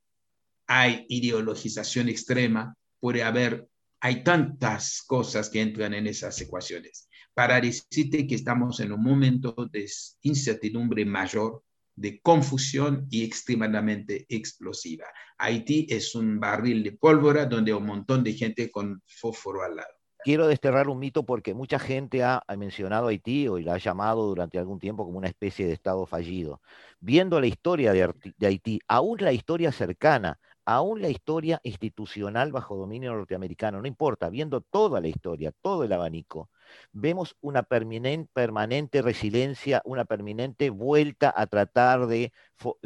[0.66, 3.68] hay ideologización extrema, puede haber
[4.06, 7.08] hay tantas cosas que entran en esas ecuaciones.
[7.34, 9.90] Para decirte que estamos en un momento de
[10.22, 11.64] incertidumbre mayor,
[11.96, 15.06] de confusión y extremadamente explosiva.
[15.38, 19.74] Haití es un barril de pólvora donde hay un montón de gente con fósforo al
[19.74, 19.88] lado.
[20.22, 24.56] Quiero desterrar un mito porque mucha gente ha, mencionado Haití o la ha llamado durante
[24.56, 26.60] algún tiempo como una especie de Estado fallido.
[27.00, 33.14] Viendo la historia de Haití, aún la historia cercana aún la historia institucional bajo dominio
[33.14, 36.50] norteamericano, no importa, viendo toda la historia, todo el abanico,
[36.92, 42.32] vemos una permanente resiliencia, una permanente vuelta a tratar de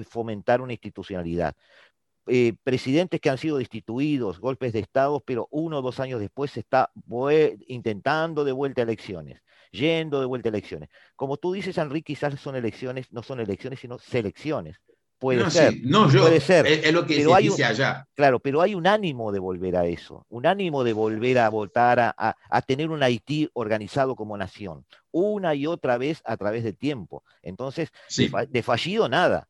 [0.09, 1.55] fomentar una institucionalidad.
[2.27, 6.51] Eh, presidentes que han sido destituidos, golpes de Estado, pero uno o dos años después
[6.53, 6.93] se está
[7.67, 10.91] intentando de vuelta elecciones, yendo de vuelta a elecciones.
[11.17, 14.81] Como tú dices, Enrique, quizás son elecciones, no son elecciones, sino selecciones.
[15.21, 15.75] Puede ser.
[15.83, 16.67] No, yo, puede ser.
[16.67, 18.09] Es, lo que se dice allá.
[18.15, 22.15] Claro, pero hay un ánimo de volver a eso, un ánimo de volver a votar,
[22.17, 27.23] a, tener un Haití organizado como nación, una y otra vez a través del tiempo.
[27.43, 27.91] Entonces,
[28.49, 29.47] de, fallido nada.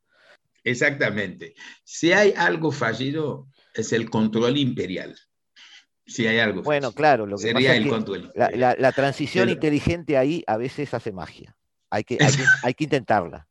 [0.65, 1.55] Exactamente.
[1.85, 5.17] Si hay algo fallido, es el control imperial.
[6.05, 6.63] Si hay algo.
[6.63, 8.33] Bueno, claro, lo que sería el control.
[8.35, 11.57] La, transición inteligente ahí a veces hace magia.
[11.91, 12.19] Hay que,
[12.65, 13.47] hay que intentarla.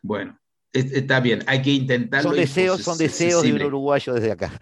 [0.00, 0.38] Bueno,
[0.74, 2.30] Está bien, hay que intentarlo.
[2.30, 4.58] Son deseos, son deseos de un uruguayo desde acá.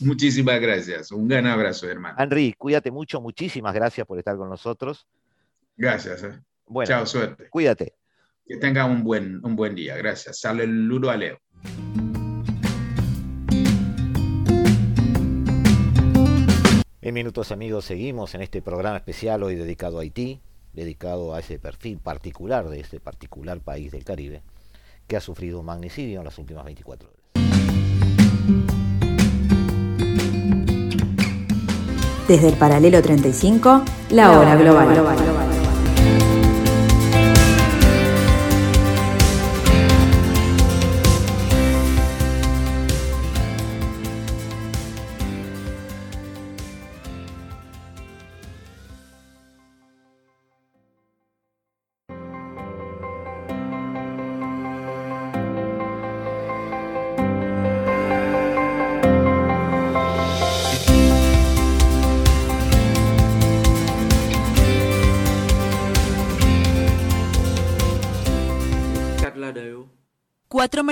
[0.00, 1.12] Muchísimas gracias.
[1.12, 2.16] Un gran abrazo, hermano.
[2.18, 3.20] Henry, cuídate mucho.
[3.20, 5.06] Muchísimas gracias por estar con nosotros.
[5.76, 6.22] Gracias.
[6.22, 6.40] Eh.
[6.66, 7.50] Bueno, Chao, suerte.
[7.50, 7.92] Cuídate.
[8.46, 9.94] Que tenga un buen, un buen día.
[9.98, 10.42] Gracias.
[10.54, 11.38] Luro a Leo.
[17.02, 20.40] En minutos amigos seguimos en este programa especial hoy dedicado a Haití,
[20.72, 24.42] dedicado a ese perfil particular de este particular país del Caribe
[25.06, 27.20] que ha sufrido un magnicidio en las últimas 24 horas.
[32.28, 34.86] Desde el paralelo 35, la, hora global.
[34.86, 35.45] Cuatro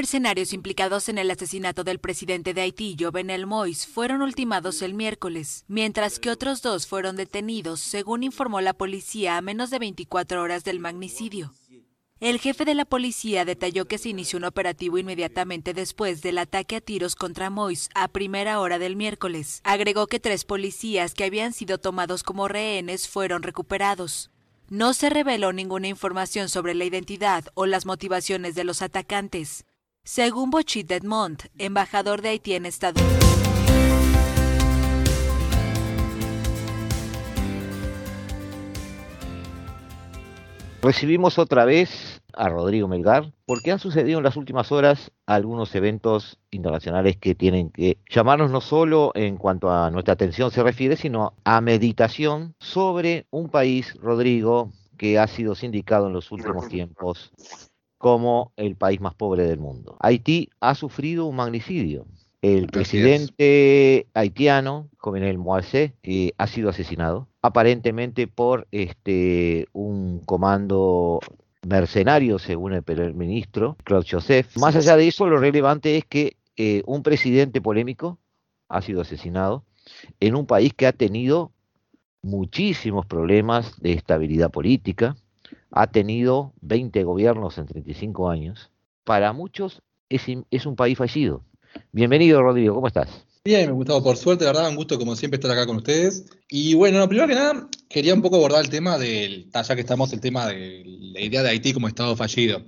[0.05, 5.65] mercenarios implicados en el asesinato del presidente de Haití, Jovenel Moïse, fueron ultimados el miércoles,
[5.67, 10.63] mientras que otros dos fueron detenidos, según informó la policía a menos de 24 horas
[10.63, 11.55] del magnicidio.
[12.21, 16.77] El jefe de la policía detalló que se inició un operativo inmediatamente después del ataque
[16.77, 19.63] a tiros contra Moïse a primera hora del miércoles.
[19.65, 24.31] Agregó que tres policías que habían sido tomados como rehenes fueron recuperados.
[24.69, 29.65] No se reveló ninguna información sobre la identidad o las motivaciones de los atacantes.
[30.07, 33.25] Según Bochit Edmond, embajador de Haití en Estados Unidos.
[40.83, 46.39] Recibimos otra vez a Rodrigo Melgar porque han sucedido en las últimas horas algunos eventos
[46.51, 51.33] internacionales que tienen que llamarnos no solo en cuanto a nuestra atención se refiere, sino
[51.45, 57.33] a meditación sobre un país, Rodrigo, que ha sido sindicado en los últimos tiempos
[58.05, 59.97] como el país más pobre del mundo.
[59.99, 62.05] Haití ha sufrido un magnicidio.
[62.43, 71.19] El presidente haitiano, Jovenel Moise, eh, ha sido asesinado, aparentemente por este, un comando
[71.67, 74.55] mercenario, según el primer ministro, Claude Joseph.
[74.59, 78.19] Más allá de eso, lo relevante es que eh, un presidente polémico
[78.69, 79.65] ha sido asesinado
[80.21, 81.53] en un país que ha tenido
[82.21, 85.17] muchísimos problemas de estabilidad política,
[85.71, 88.71] ha tenido 20 gobiernos en 35 años.
[89.05, 91.45] Para muchos es, un país fallido.
[91.93, 93.27] Bienvenido, Rodrigo, ¿cómo estás?
[93.45, 96.25] Bien, gustado, por suerte, verdad, un gusto como siempre estar acá con ustedes.
[96.49, 100.13] Y bueno, primero que nada, quería un poco abordar el tema del, ya que estamos,
[100.13, 102.63] el tema de la idea de Haití como Estado fallido.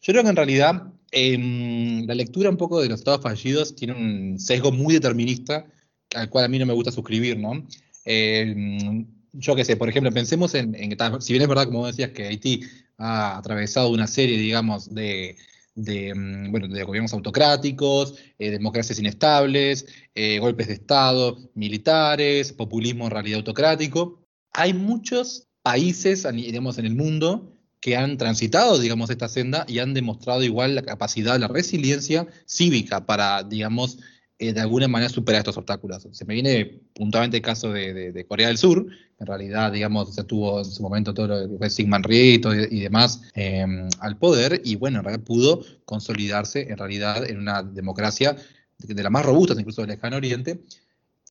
[0.00, 3.94] Yo creo que en realidad em, la lectura un poco de los Estados fallidos tiene
[3.94, 5.66] un sesgo muy determinista,
[6.14, 7.64] al cual a mí no me gusta suscribir, ¿no?
[8.04, 9.06] Em,
[9.38, 12.26] yo qué sé, por ejemplo, pensemos en, en, si bien es verdad, como decías, que
[12.26, 12.62] Haití
[12.98, 15.36] ha atravesado una serie, digamos, de,
[15.74, 23.10] mm, bueno, de gobiernos autocráticos, eh, democracias inestables, eh, golpes de Estado, militares, populismo en
[23.10, 24.22] realidad autocrático.
[24.52, 29.94] Hay muchos países, digamos, en el mundo que han transitado, digamos, esta senda y han
[29.94, 33.98] demostrado igual la capacidad, la resiliencia cívica para, digamos,
[34.38, 36.06] eh, de alguna manera superar estos obstáculos.
[36.12, 38.86] Se me viene puntualmente el caso de, Corea del Sur,
[39.18, 42.80] en realidad, digamos, se tuvo en su momento todo lo que fue Sigmund Rito y,
[42.80, 48.36] demás em, al poder, y bueno, en realidad pudo consolidarse en realidad en una democracia
[48.78, 50.60] de, la las más robustas incluso del lejano oriente,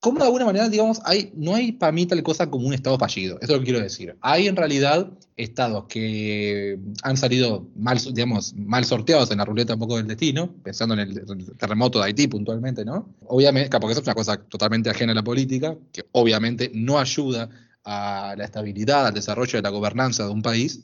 [0.05, 1.01] cómo de alguna manera, digamos,
[1.33, 3.37] no hay para mí tal cosa como un Estado fallido.
[3.41, 4.15] Eso es lo que quiero decir.
[4.21, 9.79] Hay en realidad estados que han salido mal, digamos, mal sorteados en la ruleta un
[9.79, 11.25] poco del destino, pensando en el,
[11.57, 13.15] terremoto de Haití puntualmente, ¿no?
[13.25, 17.49] Obviamente, porque eso es una cosa totalmente ajena a la política, que obviamente no ayuda
[17.83, 20.81] a la estabilidad, al desarrollo de la gobernanza de un país.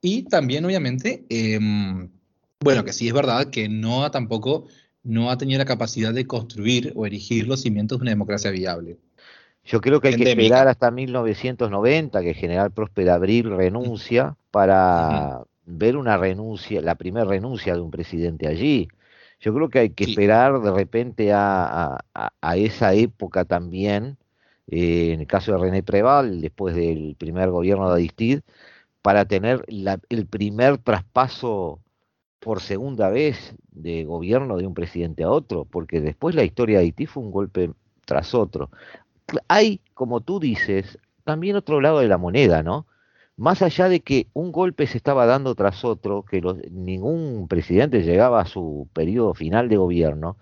[0.00, 2.10] Y también, obviamente, em,
[2.58, 4.66] bueno, que sí es verdad que no tampoco
[5.08, 8.98] no ha tenido la capacidad de construir o erigir los cimientos de una democracia viable.
[9.64, 15.42] Yo creo que hay que esperar hasta 1990 que el general Próspero Abril renuncia para
[15.64, 18.88] ver una renuncia, la primera renuncia de un presidente allí.
[19.40, 21.98] Yo creo que hay que esperar de repente a,
[22.56, 24.18] esa época también,
[24.66, 28.42] eh, en el caso de René Preval, después del primer gobierno de Aristide,
[29.00, 31.80] para tener el primer traspaso
[32.40, 36.84] por segunda vez de gobierno de un presidente a otro, porque después la historia de
[36.84, 37.72] Haití fue un golpe
[38.04, 38.70] tras otro.
[39.48, 42.86] Hay, como tú dices, también otro lado de la moneda, ¿no?
[43.36, 48.40] Más allá de que un golpe se estaba dando tras otro, que ningún presidente llegaba
[48.40, 50.36] a su periodo final de gobierno,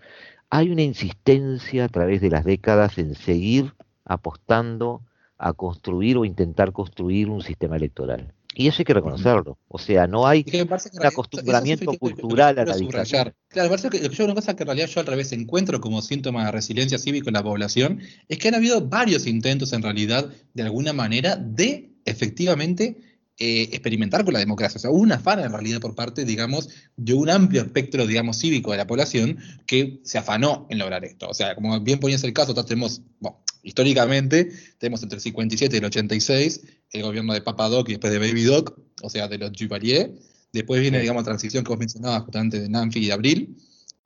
[0.48, 3.74] hay una insistencia a través de las décadas en seguir
[4.04, 5.02] apostando
[5.38, 8.32] a construir o intentar construir un sistema electoral.
[8.58, 9.58] Y eso hay que reconocerlo.
[9.68, 13.34] O sea, no hay un acostumbramiento cultural a la dictadura.
[13.48, 16.46] Claro, parece que yo una cosa que en realidad yo al revés encuentro como síntoma
[16.46, 20.62] de resiliencia cívica en la población es que han habido varios intentos en realidad, de
[20.62, 22.96] alguna manera, de efectivamente
[23.38, 24.78] eh, experimentar con la democracia.
[24.78, 28.38] O sea, hubo una afán en realidad por parte, digamos, de un amplio espectro, digamos,
[28.38, 29.36] cívico de la población
[29.66, 31.28] que se afanó en lograr esto.
[31.28, 35.78] O sea, como bien ponías el caso, tenemos, bueno, históricamente, tenemos entre el 57 y
[35.78, 36.60] el 86
[36.92, 40.12] el gobierno de Papa Doc y después de Baby Doc, o sea, de los Duvalier.
[40.52, 43.56] Después viene, digamos, la transición que vos mencionabas justamente de Nanfi y de Abril,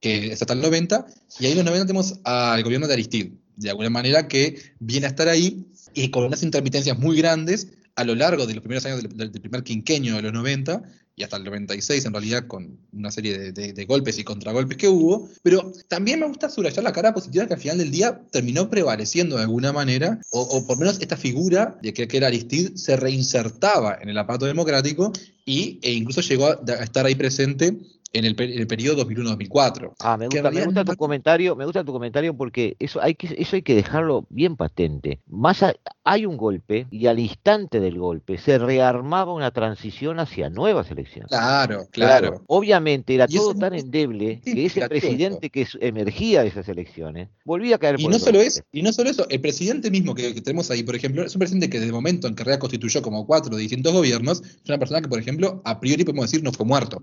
[0.01, 1.07] que es hasta el 90,
[1.39, 5.07] y ahí en los 90 tenemos al gobierno de Aristide, de alguna manera que viene
[5.07, 7.69] a estar ahí y con unas intermitencias muy grandes
[8.01, 10.83] a lo largo de los primeros años del, primer quinquenio de los 90
[11.17, 15.29] y hasta el 96 en realidad con una serie de, golpes y contragolpes que hubo,
[15.43, 19.37] pero también me gusta subrayar la cara positiva que al final del día terminó prevaleciendo
[19.37, 22.97] de alguna manera, o, por lo menos esta figura de que, que, era Aristide se
[22.97, 25.13] reinsertaba en el aparato democrático
[25.45, 27.77] y, e incluso llegó a estar ahí presente
[28.13, 29.95] en el, periodo 2001-2004.
[30.01, 33.63] Ah, me gusta, tu comentario, me gusta tu comentario porque eso hay que, eso hay
[33.63, 35.21] que dejarlo bien patente.
[35.27, 35.65] Más
[36.05, 41.31] hay un golpe y al instante del golpe se rearmaba una transición hacia nuevas elecciones.
[41.31, 42.43] Claro, claro.
[42.47, 47.79] obviamente era todo tan endeble que ese presidente que emergía de esas elecciones volvía a
[47.79, 50.83] caer y no solo es Y no solo eso, el presidente mismo que, tenemos ahí,
[50.83, 53.63] por ejemplo, es un presidente que desde el momento en que reconstituyó como cuatro de
[53.63, 57.03] distintos gobiernos, es una persona que, por ejemplo, a priori podemos decir no fue muerto.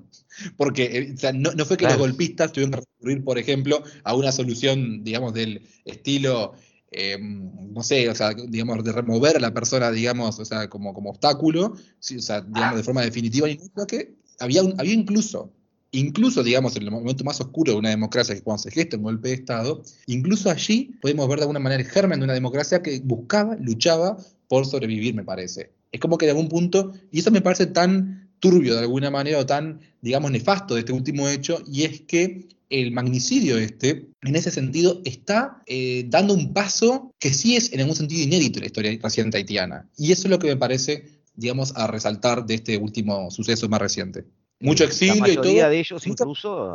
[0.55, 5.03] Porque eh, no, fue que los golpistas tuvieron que recurrir, por ejemplo, a una solución,
[5.03, 6.53] digamos, del estilo,
[6.91, 10.93] em, no sé, o sea, digamos, de remover a la persona, digamos, o sea, como,
[10.93, 13.47] como obstáculo, o sea, digamos, de forma definitiva,
[13.87, 15.51] que había, había incluso,
[15.91, 19.03] incluso, digamos, en el momento más oscuro de una democracia, que cuando se gesta un
[19.03, 22.81] golpe de Estado, incluso allí podemos ver de alguna manera el germen de una democracia
[22.81, 24.17] que buscaba, luchaba
[24.47, 25.71] por sobrevivir, me parece.
[25.91, 29.39] Es como que de algún punto, y eso me parece tan turbio de alguna manera
[29.39, 34.35] o tan, digamos, nefasto de este último hecho, y es que el magnicidio este, en
[34.35, 38.63] ese sentido, está eh, dando un paso que sí es en algún sentido inédito en
[38.63, 39.89] la historia reciente haitiana.
[39.97, 43.81] Y eso es lo que me parece, digamos, a resaltar de este último suceso más
[43.81, 44.25] reciente.
[44.59, 45.69] Mucho exilio la y todo.
[45.69, 46.73] de ellos incluso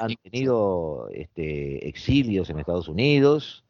[0.00, 3.64] han tenido este, exilios en Estados Unidos,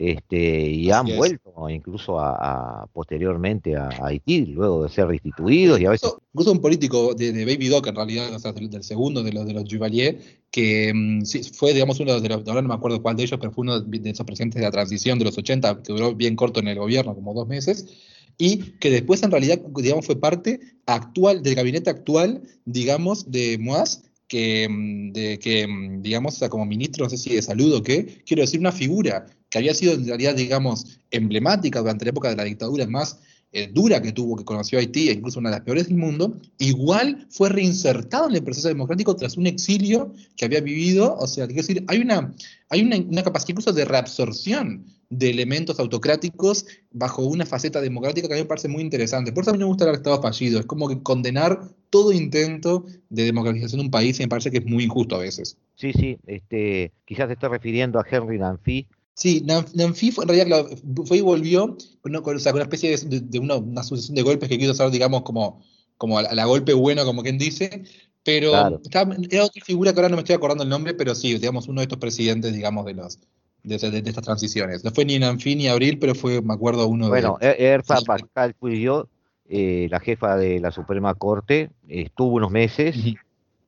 [0.00, 5.90] este, y han vuelto incluso a, posteriormente a, Haití, luego de ser restituidos y a
[5.90, 6.14] veces...
[6.32, 9.54] Incluso un político de, Baby Doc, en realidad, o sea, del, segundo de los, de
[9.54, 10.20] los Duvalier,
[10.52, 13.50] que mm, fue, digamos, uno de los, ahora no me acuerdo cuál de ellos, pero
[13.50, 16.60] fue uno de esos presidentes de la transición de los 80, que duró bien corto
[16.60, 17.86] en el gobierno, como dos meses,
[18.38, 24.04] y que después en realidad, digamos, fue parte actual, del gabinete actual, digamos, de Moaz,
[24.28, 27.74] que, mm, de, que mm, digamos, o sea, como ministro, no sé si de salud
[27.74, 32.10] o qué, quiero decir, una figura que había sido en realidad, digamos, emblemática durante la
[32.10, 33.18] época de la dictadura más
[33.50, 36.36] eh, dura que tuvo, que conoció Haití, e incluso una de las peores del mundo,
[36.58, 41.46] igual fue reinsertado en el proceso democrático tras un exilio que había vivido, o sea,
[41.46, 42.34] quiero decir, hay una,
[42.68, 48.36] hay una, capacidad incluso de reabsorción de elementos autocráticos bajo una faceta democrática que a
[48.36, 49.32] mí me parece muy interesante.
[49.32, 52.84] Por eso a mí me gusta el Estado fallido, es como que condenar todo intento
[53.08, 55.56] de democratización de un país y me parece que es muy injusto a veces.
[55.74, 58.86] Sí, sí, este, quizás te esté refiriendo a Henry Danfi,
[59.18, 60.64] Sí, Nanfi fue, en realidad
[61.04, 65.22] fue y volvió con, una especie de, una, sucesión de golpes que quiso hacer, digamos,
[65.22, 65.60] como,
[65.96, 67.82] como a, la golpe bueno, como quien dice,
[68.22, 71.66] pero era otra figura que ahora no me estoy acordando el nombre, pero sí, digamos,
[71.66, 73.18] uno de estos presidentes, digamos, de los
[73.64, 74.84] de, estas transiciones.
[74.84, 77.48] No fue ni fin ni abril, pero fue, me acuerdo, uno bueno, de...
[77.48, 79.08] Bueno, Erfa Pascal Puyo,
[79.48, 82.96] eh, la jefa de la Suprema Corte, estuvo unos meses,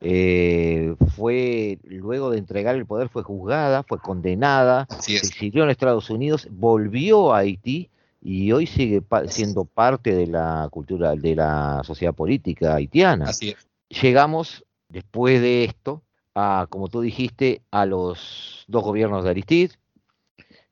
[0.01, 6.09] eh, fue, luego de entregar el poder, fue juzgada, fue condenada, se exilió en Estados
[6.09, 7.91] Unidos, volvió a Haití
[8.23, 13.27] y hoy sigue siendo parte de la cultura, de la sociedad política haitiana.
[13.27, 13.69] Así es.
[14.01, 16.03] Llegamos, después de esto,
[16.35, 19.73] a, como tú dijiste, a los dos gobiernos de Aristide.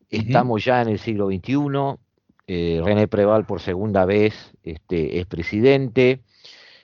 [0.08, 1.98] Estamos ya en el siglo XXI.
[2.46, 6.22] Eh, René Preval por segunda vez este, es presidente.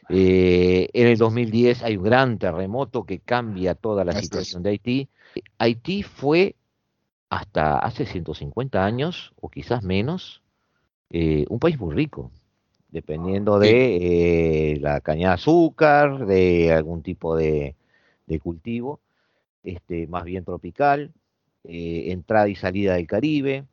[0.09, 5.09] Eh, en el 2010 hay un gran terremoto que cambia toda la situación de Haití.
[5.59, 6.57] Haití fue
[7.31, 10.43] hasta hace 150 años, o quizás menos,
[11.11, 12.31] eh, un país muy rico,
[12.91, 17.75] dependiendo de eh, la caña de azúcar, de algún tipo de,
[18.43, 19.01] cultivo,
[19.63, 21.13] este, más bien tropical,
[21.65, 23.65] entrada y salida del Caribe,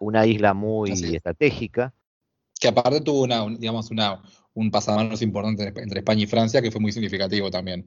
[0.00, 1.92] una isla muy estratégica.
[2.58, 4.22] Que aparte tuvo una, digamos, una,
[4.54, 7.86] un pasamanos importante entre España y Francia, que fue muy significativo también.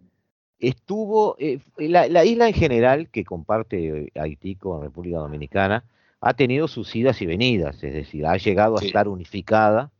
[0.59, 5.83] Estuvo, eh, la, isla en general, que comparte Haití con República Dominicana,
[6.21, 9.91] ha tenido sus idas y venidas, es decir, ha llegado a estar unificada.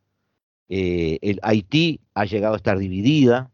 [0.70, 3.52] Eh, el Haití ha llegado a estar dividida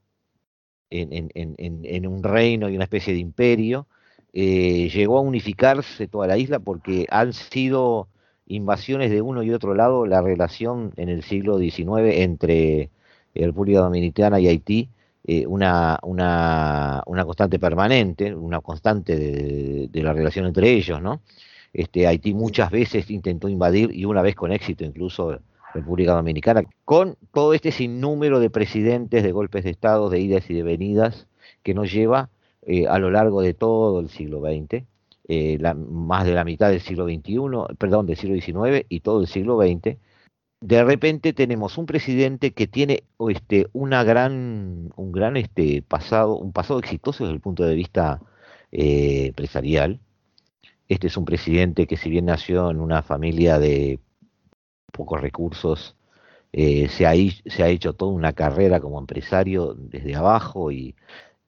[0.89, 3.87] en, un reino y una especie de imperio.
[4.33, 8.07] Eh, llegó a unificarse toda la isla porque han sido
[8.45, 12.89] invasiones de uno y otro lado la relación en el siglo XIX entre
[13.33, 14.89] República Dominicana y Haití,
[15.23, 21.21] eh, una, una, una, constante permanente, una constante de, la relación entre ellos, ¿no?
[21.73, 25.39] Este, Haití muchas veces intentó invadir y una vez con éxito incluso
[25.73, 30.53] República Dominicana, con todo este sinnúmero de presidentes, de golpes de Estado, de idas y
[30.53, 31.27] de venidas
[31.63, 32.29] que nos lleva
[32.63, 34.83] eh, a lo largo de todo el siglo XX,
[35.27, 39.27] eh, más de la mitad del siglo XXI, perdón, del siglo XIX y todo el
[39.27, 39.97] siglo XX,
[40.61, 46.53] de repente tenemos un presidente que tiene este, una gran, un gran este, pasado, un
[46.53, 48.21] pasado exitoso desde el punto de vista
[48.71, 49.99] eh, empresarial.
[50.87, 53.99] Este es un presidente que si bien nació en una familia de
[54.93, 55.97] pocos recursos,
[56.53, 60.95] eh, se, ha, se ha hecho toda una carrera como empresario desde abajo y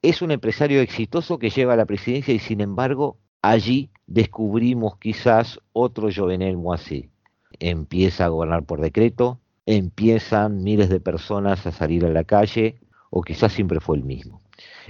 [0.01, 5.59] es un empresario exitoso que lleva a la presidencia y sin embargo allí descubrimos quizás
[5.73, 7.12] otro Jovenel Moisés
[7.59, 12.79] empieza a gobernar por decreto, empiezan miles de personas a salir a la calle,
[13.09, 14.41] o quizás siempre fue el mismo.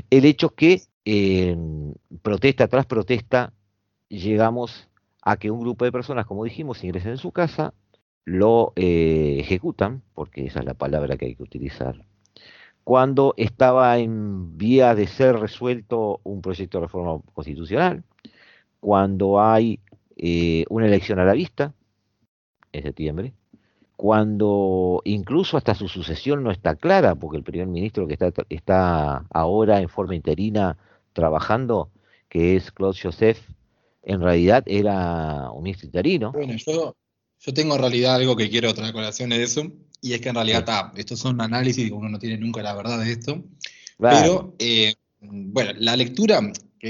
[0.10, 0.82] El hecho que
[2.22, 3.54] protesta tras protesta
[4.08, 4.90] llegamos
[5.22, 7.74] a que un grupo de personas, como dijimos, ingresen en su casa,
[8.26, 12.06] lo eh, ejecutan, porque esa es la palabra que hay que utilizar.
[12.84, 18.04] Cuando estaba en vía de ser resuelto un proyecto de reforma constitucional,
[18.80, 19.80] cuando hay
[20.18, 21.74] eh, una elección a la vista,
[22.74, 23.34] en septiembre,
[23.96, 29.26] cuando incluso hasta su sucesión no está clara, porque el primer ministro que está, está
[29.30, 30.78] ahora en forma interina
[31.14, 31.90] trabajando,
[32.28, 33.40] que es Claude Joseph,
[34.02, 36.32] en realidad era un ministro interino.
[36.34, 36.96] Bueno, yo,
[37.40, 39.72] yo tengo en realidad algo que quiero traer colación de eso,
[40.02, 43.00] y es que en realidad está, estos son análisis, uno no tiene nunca la verdad
[43.00, 43.42] de esto,
[43.98, 46.42] pero eh, bueno, la lectura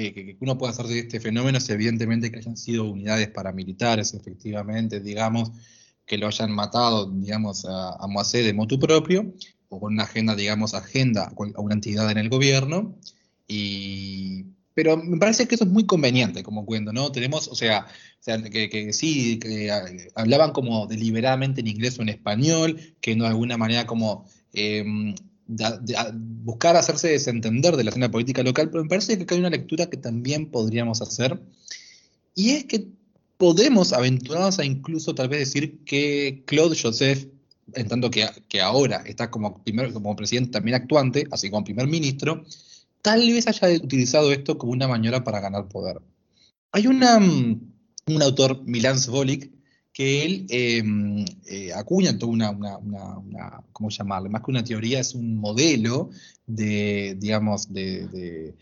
[0.02, 5.00] que, uno puede hacer de este fenómeno es evidentemente que hayan sido unidades paramilitares, efectivamente,
[5.00, 5.52] digamos,
[6.06, 9.34] que lo hayan matado, digamos, a, a Moacé de motu propio,
[9.70, 12.98] o con una agenda, digamos, agenda a una entidad en el gobierno,
[13.48, 17.12] y, pero me parece que eso es muy conveniente como cuento, ¿no?
[17.12, 17.86] Tenemos, o sea,
[18.26, 19.72] que, sí, que
[20.16, 24.26] hablaban como deliberadamente en inglés o en español, que no de alguna manera como
[25.48, 29.50] em, buscar hacerse desentender de la escena política local, pero me parece que hay una
[29.50, 31.40] lectura que también podríamos hacer,
[32.36, 32.88] y es que
[33.38, 37.28] podemos aventurarnos a incluso tal vez decir que Claude Joseph,
[37.74, 41.88] en tanto que, que ahora está como, primer, como presidente también actuante, así como primer
[41.88, 42.46] ministro,
[43.02, 46.02] tal vez haya utilizado esto como una maniobra para ganar poder.
[46.72, 49.52] Hay una, un autor, Milan Zvolik,
[49.94, 54.28] que él em, eh, acuña toda una, una, ¿cómo llamarle?
[54.30, 56.10] Más que una teoría, es un modelo
[56.48, 58.56] de, digamos, de,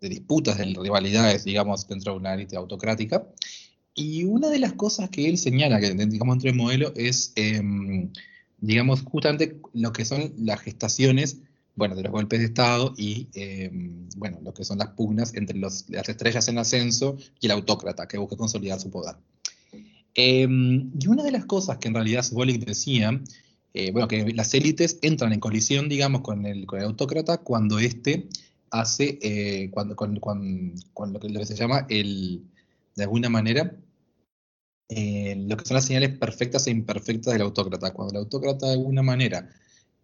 [0.00, 3.26] disputas, de rivalidades, digamos, dentro de una élite autocrática.
[3.94, 8.10] Y una de las cosas que él señala, que digamos, dentro del modelo, es, em,
[8.58, 11.38] digamos, justamente lo que son las gestaciones,
[11.76, 15.58] bueno, de los golpes de Estado y, em, bueno, lo que son las pugnas entre
[15.58, 19.16] las estrellas en ascenso y el autócrata que busca consolidar su poder.
[20.20, 23.22] Em, y una de las cosas que en realidad Sbolik decía,
[23.72, 27.78] eh, bueno, que las élites entran en colisión, digamos, con el, con el autócrata cuando
[27.78, 28.28] éste
[28.72, 32.42] hace, eh, cuando, con, lo, que, se llama el,
[32.96, 33.76] de alguna manera,
[34.88, 37.92] eh, lo que son las señales perfectas e imperfectas del autócrata.
[37.94, 39.48] Cuando el autócrata de alguna manera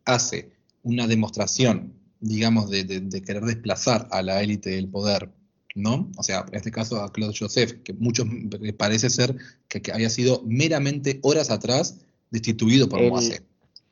[0.04, 0.52] hace
[0.84, 2.86] una demostración, digamos, de,
[3.26, 5.32] querer desplazar a la élite del poder,
[5.74, 6.10] ¿no?
[6.16, 8.26] O sea, en este caso a Claude Joseph, que muchos
[8.76, 9.36] parece ser
[9.68, 11.98] que, había sido meramente horas atrás
[12.30, 13.42] destituido por Moise.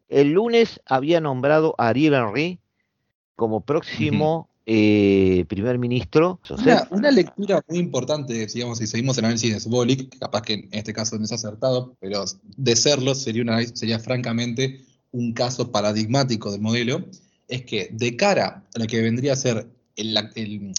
[0.09, 2.59] El lunes había nombrado a Ariel Henry
[3.35, 6.39] como próximo eh, primer ministro.
[6.91, 10.69] Una, lectura muy importante, digamos, si seguimos el análisis de Sbolik, que capaz que en
[10.71, 12.25] este caso no es acertado, pero
[12.57, 17.05] de serlo sería, una, sería francamente un caso paradigmático del modelo,
[17.49, 19.67] es que de cara a lo que vendría a ser
[19.97, 20.73] el,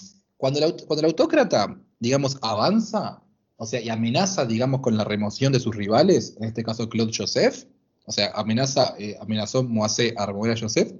[0.44, 3.22] cuando, el, cuando el autócrata, digamos, avanza,
[3.56, 7.14] o sea, y amenaza, digamos, con la remoción de sus rivales, en este caso Claude
[7.16, 7.64] Joseph,
[8.04, 10.92] o sea, amenaza, eh, amenazó Moacé a remover a Joseph,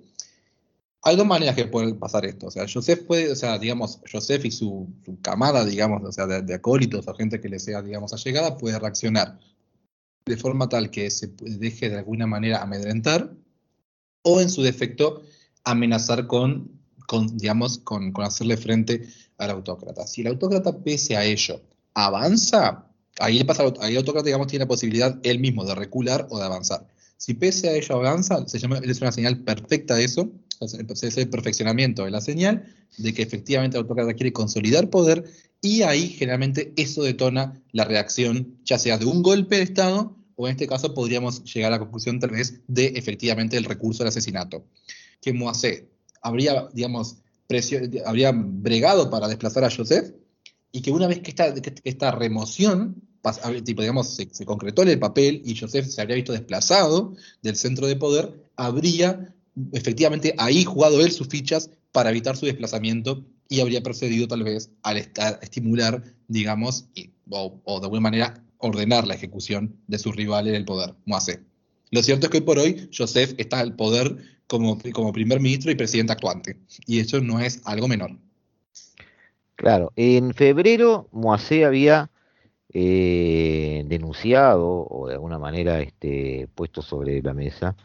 [1.03, 2.47] hay dos maneras que pueden pasar esto.
[2.47, 4.89] O sea, Joseph puede, o sea, digamos, Joseph y su,
[5.21, 9.39] camada, digamos, o sea, de, acólitos o gente que le sea, digamos, allegada, puede reaccionar
[10.25, 13.31] de forma tal que se deje de alguna manera amedrentar,
[14.23, 15.21] o en su defecto,
[15.65, 19.07] amenazar con, con digamos, con, con hacerle frente
[19.51, 20.07] autócrata.
[20.07, 21.61] Si el autócrata, pese a ello,
[21.95, 22.87] avanza,
[23.19, 26.45] ahí, pasa, ahí el autócrata, digamos, tiene la posibilidad él mismo de recular o de
[26.45, 26.87] avanzar.
[27.17, 30.31] Si pese a ello avanza, se llama, es una señal perfecta de eso,
[30.61, 32.65] es el perfeccionamiento de la señal
[32.99, 35.25] de que efectivamente el autócrata quiere consolidar poder
[35.61, 40.47] y ahí generalmente eso detona la reacción ya sea de un golpe de Estado o
[40.47, 44.09] en este caso podríamos llegar a la conclusión tal vez de efectivamente el recurso del
[44.09, 44.65] asesinato.
[45.21, 45.89] Que Moacé
[46.23, 47.19] habría, digamos,
[48.05, 50.15] habría bregado para desplazar a Joseph
[50.73, 51.35] y que una vez que
[51.85, 53.03] esta, remoción
[53.65, 57.87] tipo, digamos, se, concretó en el papel y Joseph se habría visto desplazado del centro
[57.87, 59.35] de poder, habría
[59.73, 64.71] efectivamente ahí jugado él sus fichas para evitar su desplazamiento y habría procedido tal vez
[64.83, 64.97] al
[65.41, 66.87] estimular, digamos,
[67.31, 71.41] o, de alguna manera ordenar la ejecución de sus rivales del poder, Moase.
[71.95, 74.17] Lo cierto es que hoy por hoy Joseph está al poder
[74.49, 76.57] como, como primer ministro y presidente actuante,
[76.89, 78.19] y eso no es algo menor.
[79.55, 82.11] Claro, en febrero Moase había
[82.71, 87.77] eh, denunciado o de alguna manera este, puesto sobre la mesa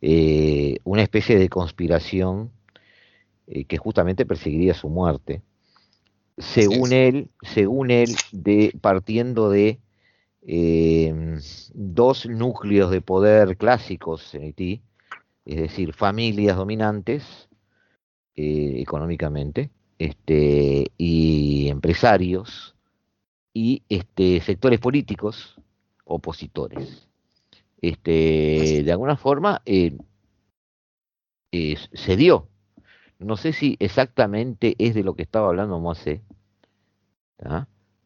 [0.00, 2.52] eh, una especie de conspiración
[3.48, 5.42] eh, que justamente perseguiría su muerte.
[6.38, 9.80] Según él, según él, de, partiendo de
[10.46, 11.38] em,
[11.74, 14.82] dos núcleos de poder clásicos en Haití,
[15.44, 17.48] es decir, familias dominantes
[18.36, 22.74] eh, económicamente, este, y empresarios,
[23.52, 25.56] y este, sectores políticos
[26.04, 27.08] opositores.
[27.80, 29.96] Este, de alguna forma eh,
[31.92, 32.48] se dio.
[33.18, 36.20] No sé si exactamente es de lo que estaba hablando Moisés,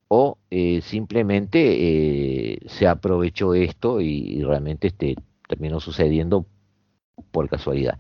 [0.09, 5.17] o eh, simplemente eh, se aprovechó esto y, realmente este,
[5.49, 6.47] terminó sucediendo
[7.31, 7.99] por casualidad.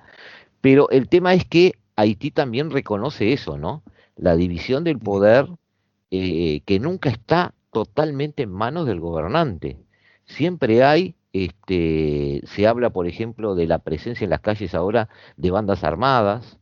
[0.60, 3.82] Pero el tema es que Haití también reconoce eso, ¿no?
[4.16, 5.46] La división del poder
[6.10, 9.76] que nunca está totalmente en manos del gobernante.
[10.24, 15.50] Siempre hay este, se habla, por ejemplo, de la presencia en las calles ahora de
[15.50, 16.58] bandas armadas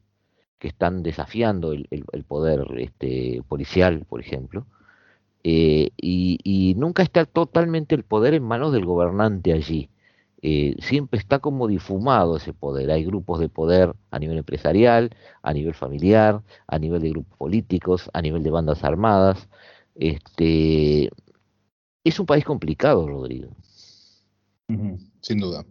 [0.59, 1.86] que están desafiando el,
[2.26, 4.66] poder este, policial, por ejemplo.
[5.49, 9.90] Eh, y, nunca está totalmente el poder en manos del gobernante allí.
[10.42, 12.90] Eh, siempre está como difumado ese poder.
[12.90, 15.11] Hay grupos de poder a nivel empresarial,
[15.42, 19.49] a nivel familiar, a nivel de grupos políticos, a nivel de bandas armadas.
[19.94, 21.11] Este,
[22.05, 23.51] es un país complicado, Rodrigo
[25.20, 25.64] sin duda.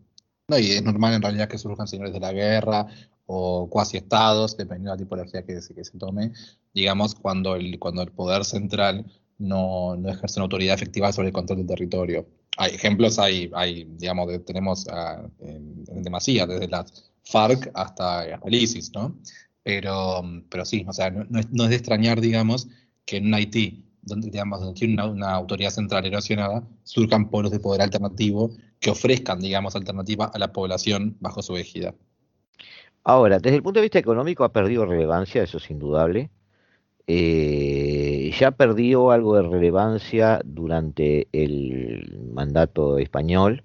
[0.48, 2.88] No, y es normal en realidad que surjan señores de la guerra
[3.26, 6.32] o cuasi estados, dependiendo de la tipología que, que se tome,
[6.74, 9.06] digamos, cuando el, cuando el poder central
[9.38, 12.28] no, no, ejerce una autoridad efectiva sobre el control del territorio.
[12.58, 14.88] Hay ejemplos, hay, hay digamos, tenemos
[15.40, 19.20] en, demasía, desde las FARC hasta, el ISIS, ¿no?
[19.64, 22.68] Pero, pero sí, o sea, no, es, no es de extrañar, digamos,
[23.06, 27.82] que en Haití donde, digamos, donde tiene una, autoridad central erosionada, surjan polos de poder
[27.82, 31.94] alternativo que ofrezcan, digamos, alternativa a la población bajo su égida.
[33.04, 36.30] Ahora, desde el punto de vista económico ha perdido relevancia, eso es indudable.
[37.08, 43.64] Eh, ya perdió algo de relevancia durante el mandato español,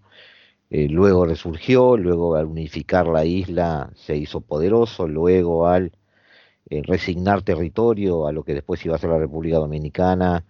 [0.71, 5.93] eh, luego resurgió, luego al unificar la isla se hizo poderoso, luego al
[6.71, 10.45] eh, resignar territorio a lo que después iba a ser la República Dominicana,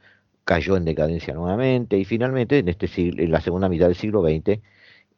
[0.45, 4.61] cayó en decadencia nuevamente y finalmente en, este en la segunda mitad del siglo XX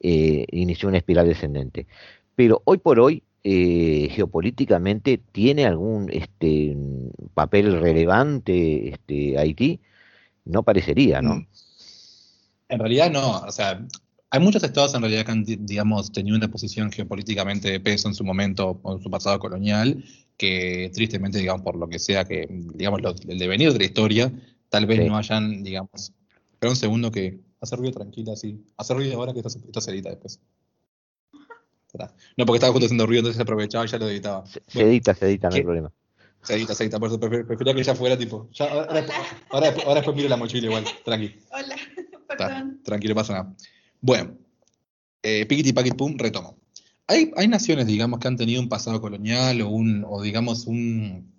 [0.00, 1.86] inició una espiral descendente.
[2.34, 6.76] Pero hoy por hoy, eh, geopolíticamente, ¿tiene algún este,
[7.34, 9.80] papel relevante este, Haití?
[10.44, 11.36] No parecería, ¿no?
[11.36, 11.46] Mm.
[12.68, 13.84] En realidad no, o sea,
[14.30, 18.14] hay muchos estados en realidad que han, digamos, tenido una posición geopolíticamente de peso en
[18.14, 20.02] su momento o en su pasado colonial,
[20.38, 24.32] que tristemente, digamos, por lo que sea que, digamos, el devenir de la historia,
[24.70, 26.12] tal vez no hayan, digamos,
[26.52, 29.90] espera un segundo que hace ruido tranquila, así, hace ruido ahora que esto, esto se
[29.90, 30.16] edita
[32.36, 34.44] No, porque estaba justo haciendo ruido, entonces se aprovechaba y ya lo editaba.
[34.46, 35.92] Se, edita, se edita, no hay problema.
[36.42, 38.48] Se edita, se edita, por eso prefería que ya fuera tipo.
[38.58, 39.06] ahora,
[39.50, 41.36] ahora, ahora, después miro la mochila igual, tranqui.
[41.52, 41.76] Hola,
[42.26, 42.80] perdón.
[42.82, 43.54] tranquilo, pasa nada.
[44.00, 44.32] Bueno,
[45.22, 46.56] eh, Piquiti Paquit Pum, retomo.
[47.06, 51.32] Hay, hay naciones, digamos, que han tenido un pasado colonial o un, o digamos, un,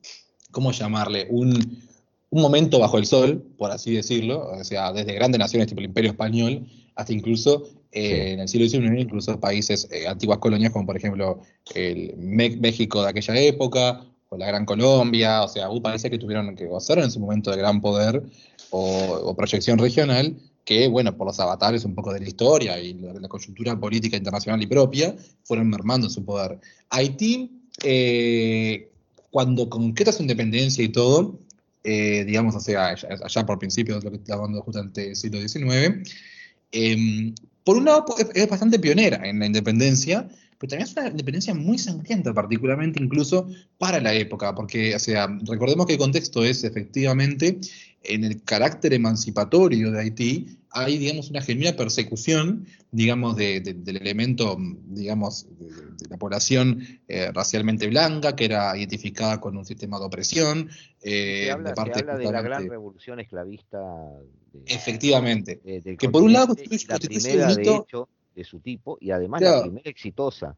[0.51, 1.27] ¿cómo llamarle?
[1.29, 1.81] Un,
[2.29, 5.85] un momento bajo el sol, por así decirlo, o sea, desde grandes naciones tipo el
[5.85, 10.85] Imperio Español hasta incluso eh, en el siglo XIX, incluso países, eh, antiguas colonias como
[10.85, 11.41] por ejemplo
[11.75, 16.55] el México de aquella época, o la Gran Colombia, o sea, hubo países que tuvieron,
[16.55, 18.23] que gozaron en su momento de gran poder
[18.71, 20.35] o proyección regional,
[20.65, 24.61] que, bueno, por los avatares un poco de la historia y la, coyuntura política internacional
[24.61, 26.59] y propia, fueron mermando su poder.
[26.89, 27.51] Haití,
[27.83, 28.89] eh,
[29.29, 31.39] cuando concreta su independencia y todo,
[31.83, 36.09] eh, digamos, o sea, allá, por principios lo que está hablando justamente el siglo XIX,
[36.73, 41.53] em, por un lado es bastante pionera en la independencia, pero también es una independencia
[41.53, 43.47] muy sangrienta, particularmente incluso
[43.77, 47.59] para la época, porque, o sea, recordemos que el contexto es efectivamente
[48.03, 54.57] en el carácter emancipatorio de Haití, hay, digamos, una genuina persecución, digamos, del elemento,
[54.87, 60.69] digamos, de, la población eh, racialmente blanca, que era identificada con un sistema de opresión.
[61.01, 63.79] Eh, habla, de, parte, de la gran revolución esclavista.
[64.65, 65.61] efectivamente.
[65.97, 66.55] que por un lado
[66.87, 70.57] la primera, de hecho, de su tipo, y además la primera exitosa.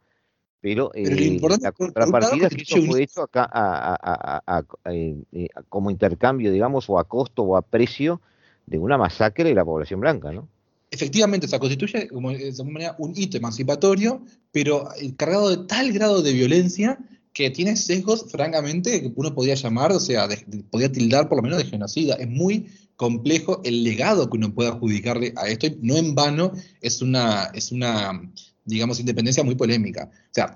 [0.66, 3.48] Pero, eh, la contrapartida que eso fue hecho acá
[4.90, 8.20] eh, eh, como intercambio, digamos, o a costo o a precio
[8.66, 10.48] de una masacre de la población blanca, ¿no?
[10.92, 14.88] Efectivamente, se constituye como, de alguna manera un hito emancipatorio, pero
[15.18, 17.00] cargado de tal grado de violencia
[17.34, 20.28] que tiene sesgos, francamente, que uno podría llamar, o sea,
[20.70, 22.16] podría tildar por lo menos de genocida.
[22.16, 26.54] Es muy complejo el legado que uno puede adjudicarle a esto, y no en vano
[26.80, 28.22] es una, es una
[28.66, 30.10] digamos, independencia muy polémica.
[30.12, 30.56] O sea,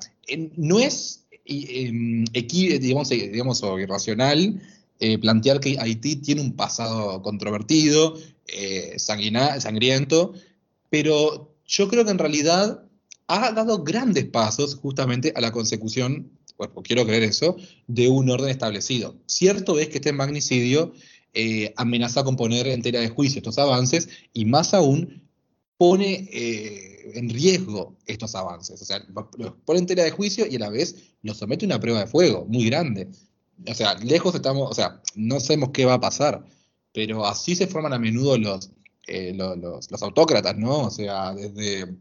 [0.58, 4.62] no es em, digamos, digamos, o irracional
[5.00, 10.34] eh, plantear que Haití tiene un pasado controvertido, eh, sangriento,
[10.90, 12.84] pero yo creo que en realidad
[13.28, 17.56] ha dado grandes pasos justamente a la consecución, pues quiero creer eso,
[17.88, 19.16] de un orden establecido.
[19.28, 20.94] Cierto es que este magnicidio
[21.78, 25.30] amenaza con poner en tela de juicio estos avances y más aún
[25.78, 26.28] pone
[27.14, 28.82] en riesgo estos avances.
[28.82, 29.06] O sea,
[29.38, 32.00] los pone en tela de juicio y a la vez los somete a una prueba
[32.00, 33.08] de fuego muy grande.
[33.68, 36.46] O sea, lejos estamos, o sea, no sabemos qué va a pasar,
[36.94, 38.72] pero así se forman a menudo los,
[39.08, 40.86] eh, los, autócratas, ¿no?
[40.86, 41.98] O sea, desde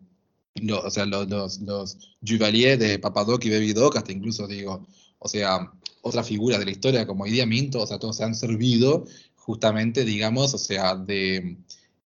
[0.57, 4.87] los, o sea, los, los, los de Papadoc y Baby Doc, hasta incluso digo,
[5.19, 8.35] o sea, otras figuras de la historia como Idi Minto, o sea, todos se han
[8.35, 9.05] servido
[9.37, 11.57] justamente, digamos, o sea, de,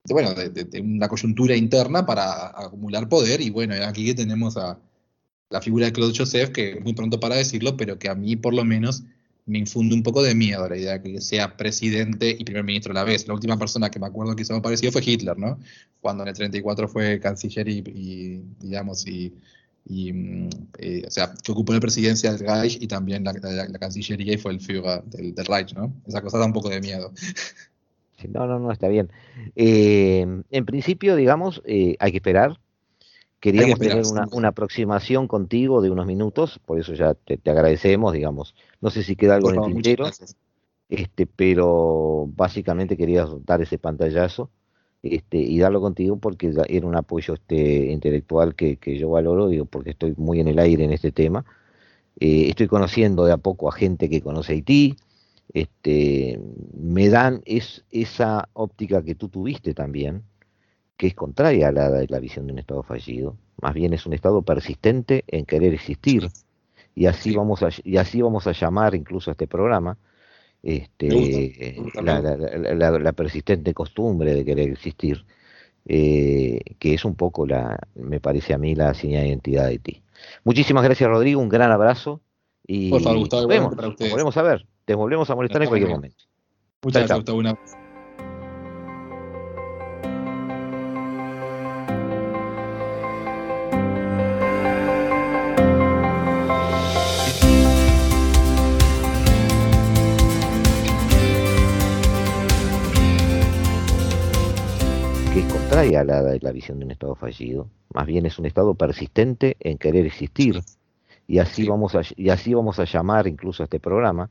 [0.05, 3.41] de, bueno, de, una coyuntura interna para acumular poder.
[3.41, 4.79] Y bueno, aquí tenemos a
[5.49, 8.55] la figura de Claude Joseph, que muy pronto para decirlo, pero que a mí por
[8.55, 9.05] lo menos
[9.51, 12.93] me infunde un poco de miedo la idea de que sea presidente y primer ministro
[12.93, 13.27] a la vez.
[13.27, 15.59] La última persona que me acuerdo que hizo algo parecido fue Hitler, ¿no?
[16.01, 19.33] Cuando en el 34 fue canciller y, digamos, y,
[19.89, 20.49] mm,
[20.79, 23.35] eh, o sea, que ocupó la presidencia del Reich y también la,
[23.79, 25.93] cancillería y fue el Führer del, Reich, ¿no?
[26.07, 27.13] Esa cosa da un poco de miedo.
[28.29, 29.11] No, no, no, está bien.
[29.57, 32.61] Eh, en principio, digamos, eh, hay que esperar.
[33.41, 38.55] Queríamos tener una, aproximación contigo de unos minutos, por eso ya te, agradecemos, digamos.
[38.83, 40.11] No sé si queda algo en el tintero,
[40.91, 44.51] este, pero básicamente quería dar ese pantallazo
[45.03, 49.91] este, y darlo contigo porque era un apoyo este, intelectual que, yo valoro, digo, porque
[49.91, 51.47] estoy muy en el aire en este tema.
[52.19, 54.97] Eh, estoy conociendo de a poco a gente que conoce Haití,
[55.55, 56.39] este,
[56.79, 60.25] me dan es, esa óptica que tú tuviste también,
[61.01, 64.05] que es contraria a la de la visión de un Estado fallido, más bien es
[64.05, 66.29] un Estado persistente en querer existir,
[66.95, 69.97] y así, vamos, a, y así vamos a llamar incluso a este programa,
[70.63, 75.25] este, la, persistente costumbre de querer existir,
[75.87, 79.79] eh, que es un poco la, me parece a mí, la señal de identidad de
[79.79, 80.03] ti.
[80.45, 82.21] Muchísimas gracias Rodrigo, un gran abrazo.
[82.67, 84.67] Y Por favor, Gustavo, nos volvemos a ver.
[84.85, 86.25] Te volvemos a molestar en cualquier momento.
[86.83, 87.59] Muchas gracias, Una...
[106.01, 107.69] es la, visión de un Estado fallido.
[107.93, 110.61] Más bien es un Estado persistente en querer existir.
[111.27, 114.31] Y así, vamos a, y así vamos a llamar incluso a este programa,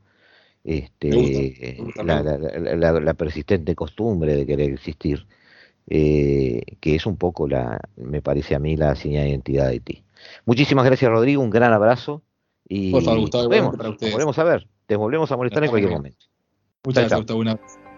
[0.63, 5.25] este, la, persistente costumbre de querer existir,
[5.87, 9.71] eh, que es un poco la, me parece a mí, la señal de identidad de
[9.71, 10.03] Haití.
[10.45, 12.21] Muchísimas gracias, Rodrigo, un gran abrazo.
[12.67, 16.25] Y Por favor, Gustavo, nos, volvemos a ver, te volvemos a molestar en cualquier momento.
[16.83, 17.88] Muchas gracias, Gustavo,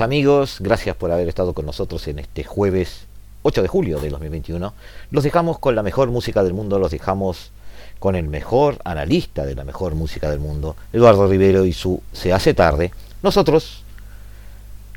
[0.00, 3.06] amigos, gracias por haber estado con nosotros en este jueves
[3.42, 4.72] 8 de julio de 2021.
[5.10, 7.50] Los dejamos con la mejor música del mundo, los dejamos
[7.98, 12.32] con el mejor analista de la mejor música del mundo, Eduardo Rivero y su Se
[12.32, 12.92] hace tarde.
[13.22, 13.82] Nosotros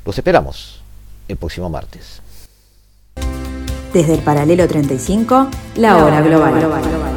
[0.04, 0.80] los esperamos
[1.28, 2.20] el próximo martes.
[3.92, 7.11] Desde el paralelo 35, la hora global.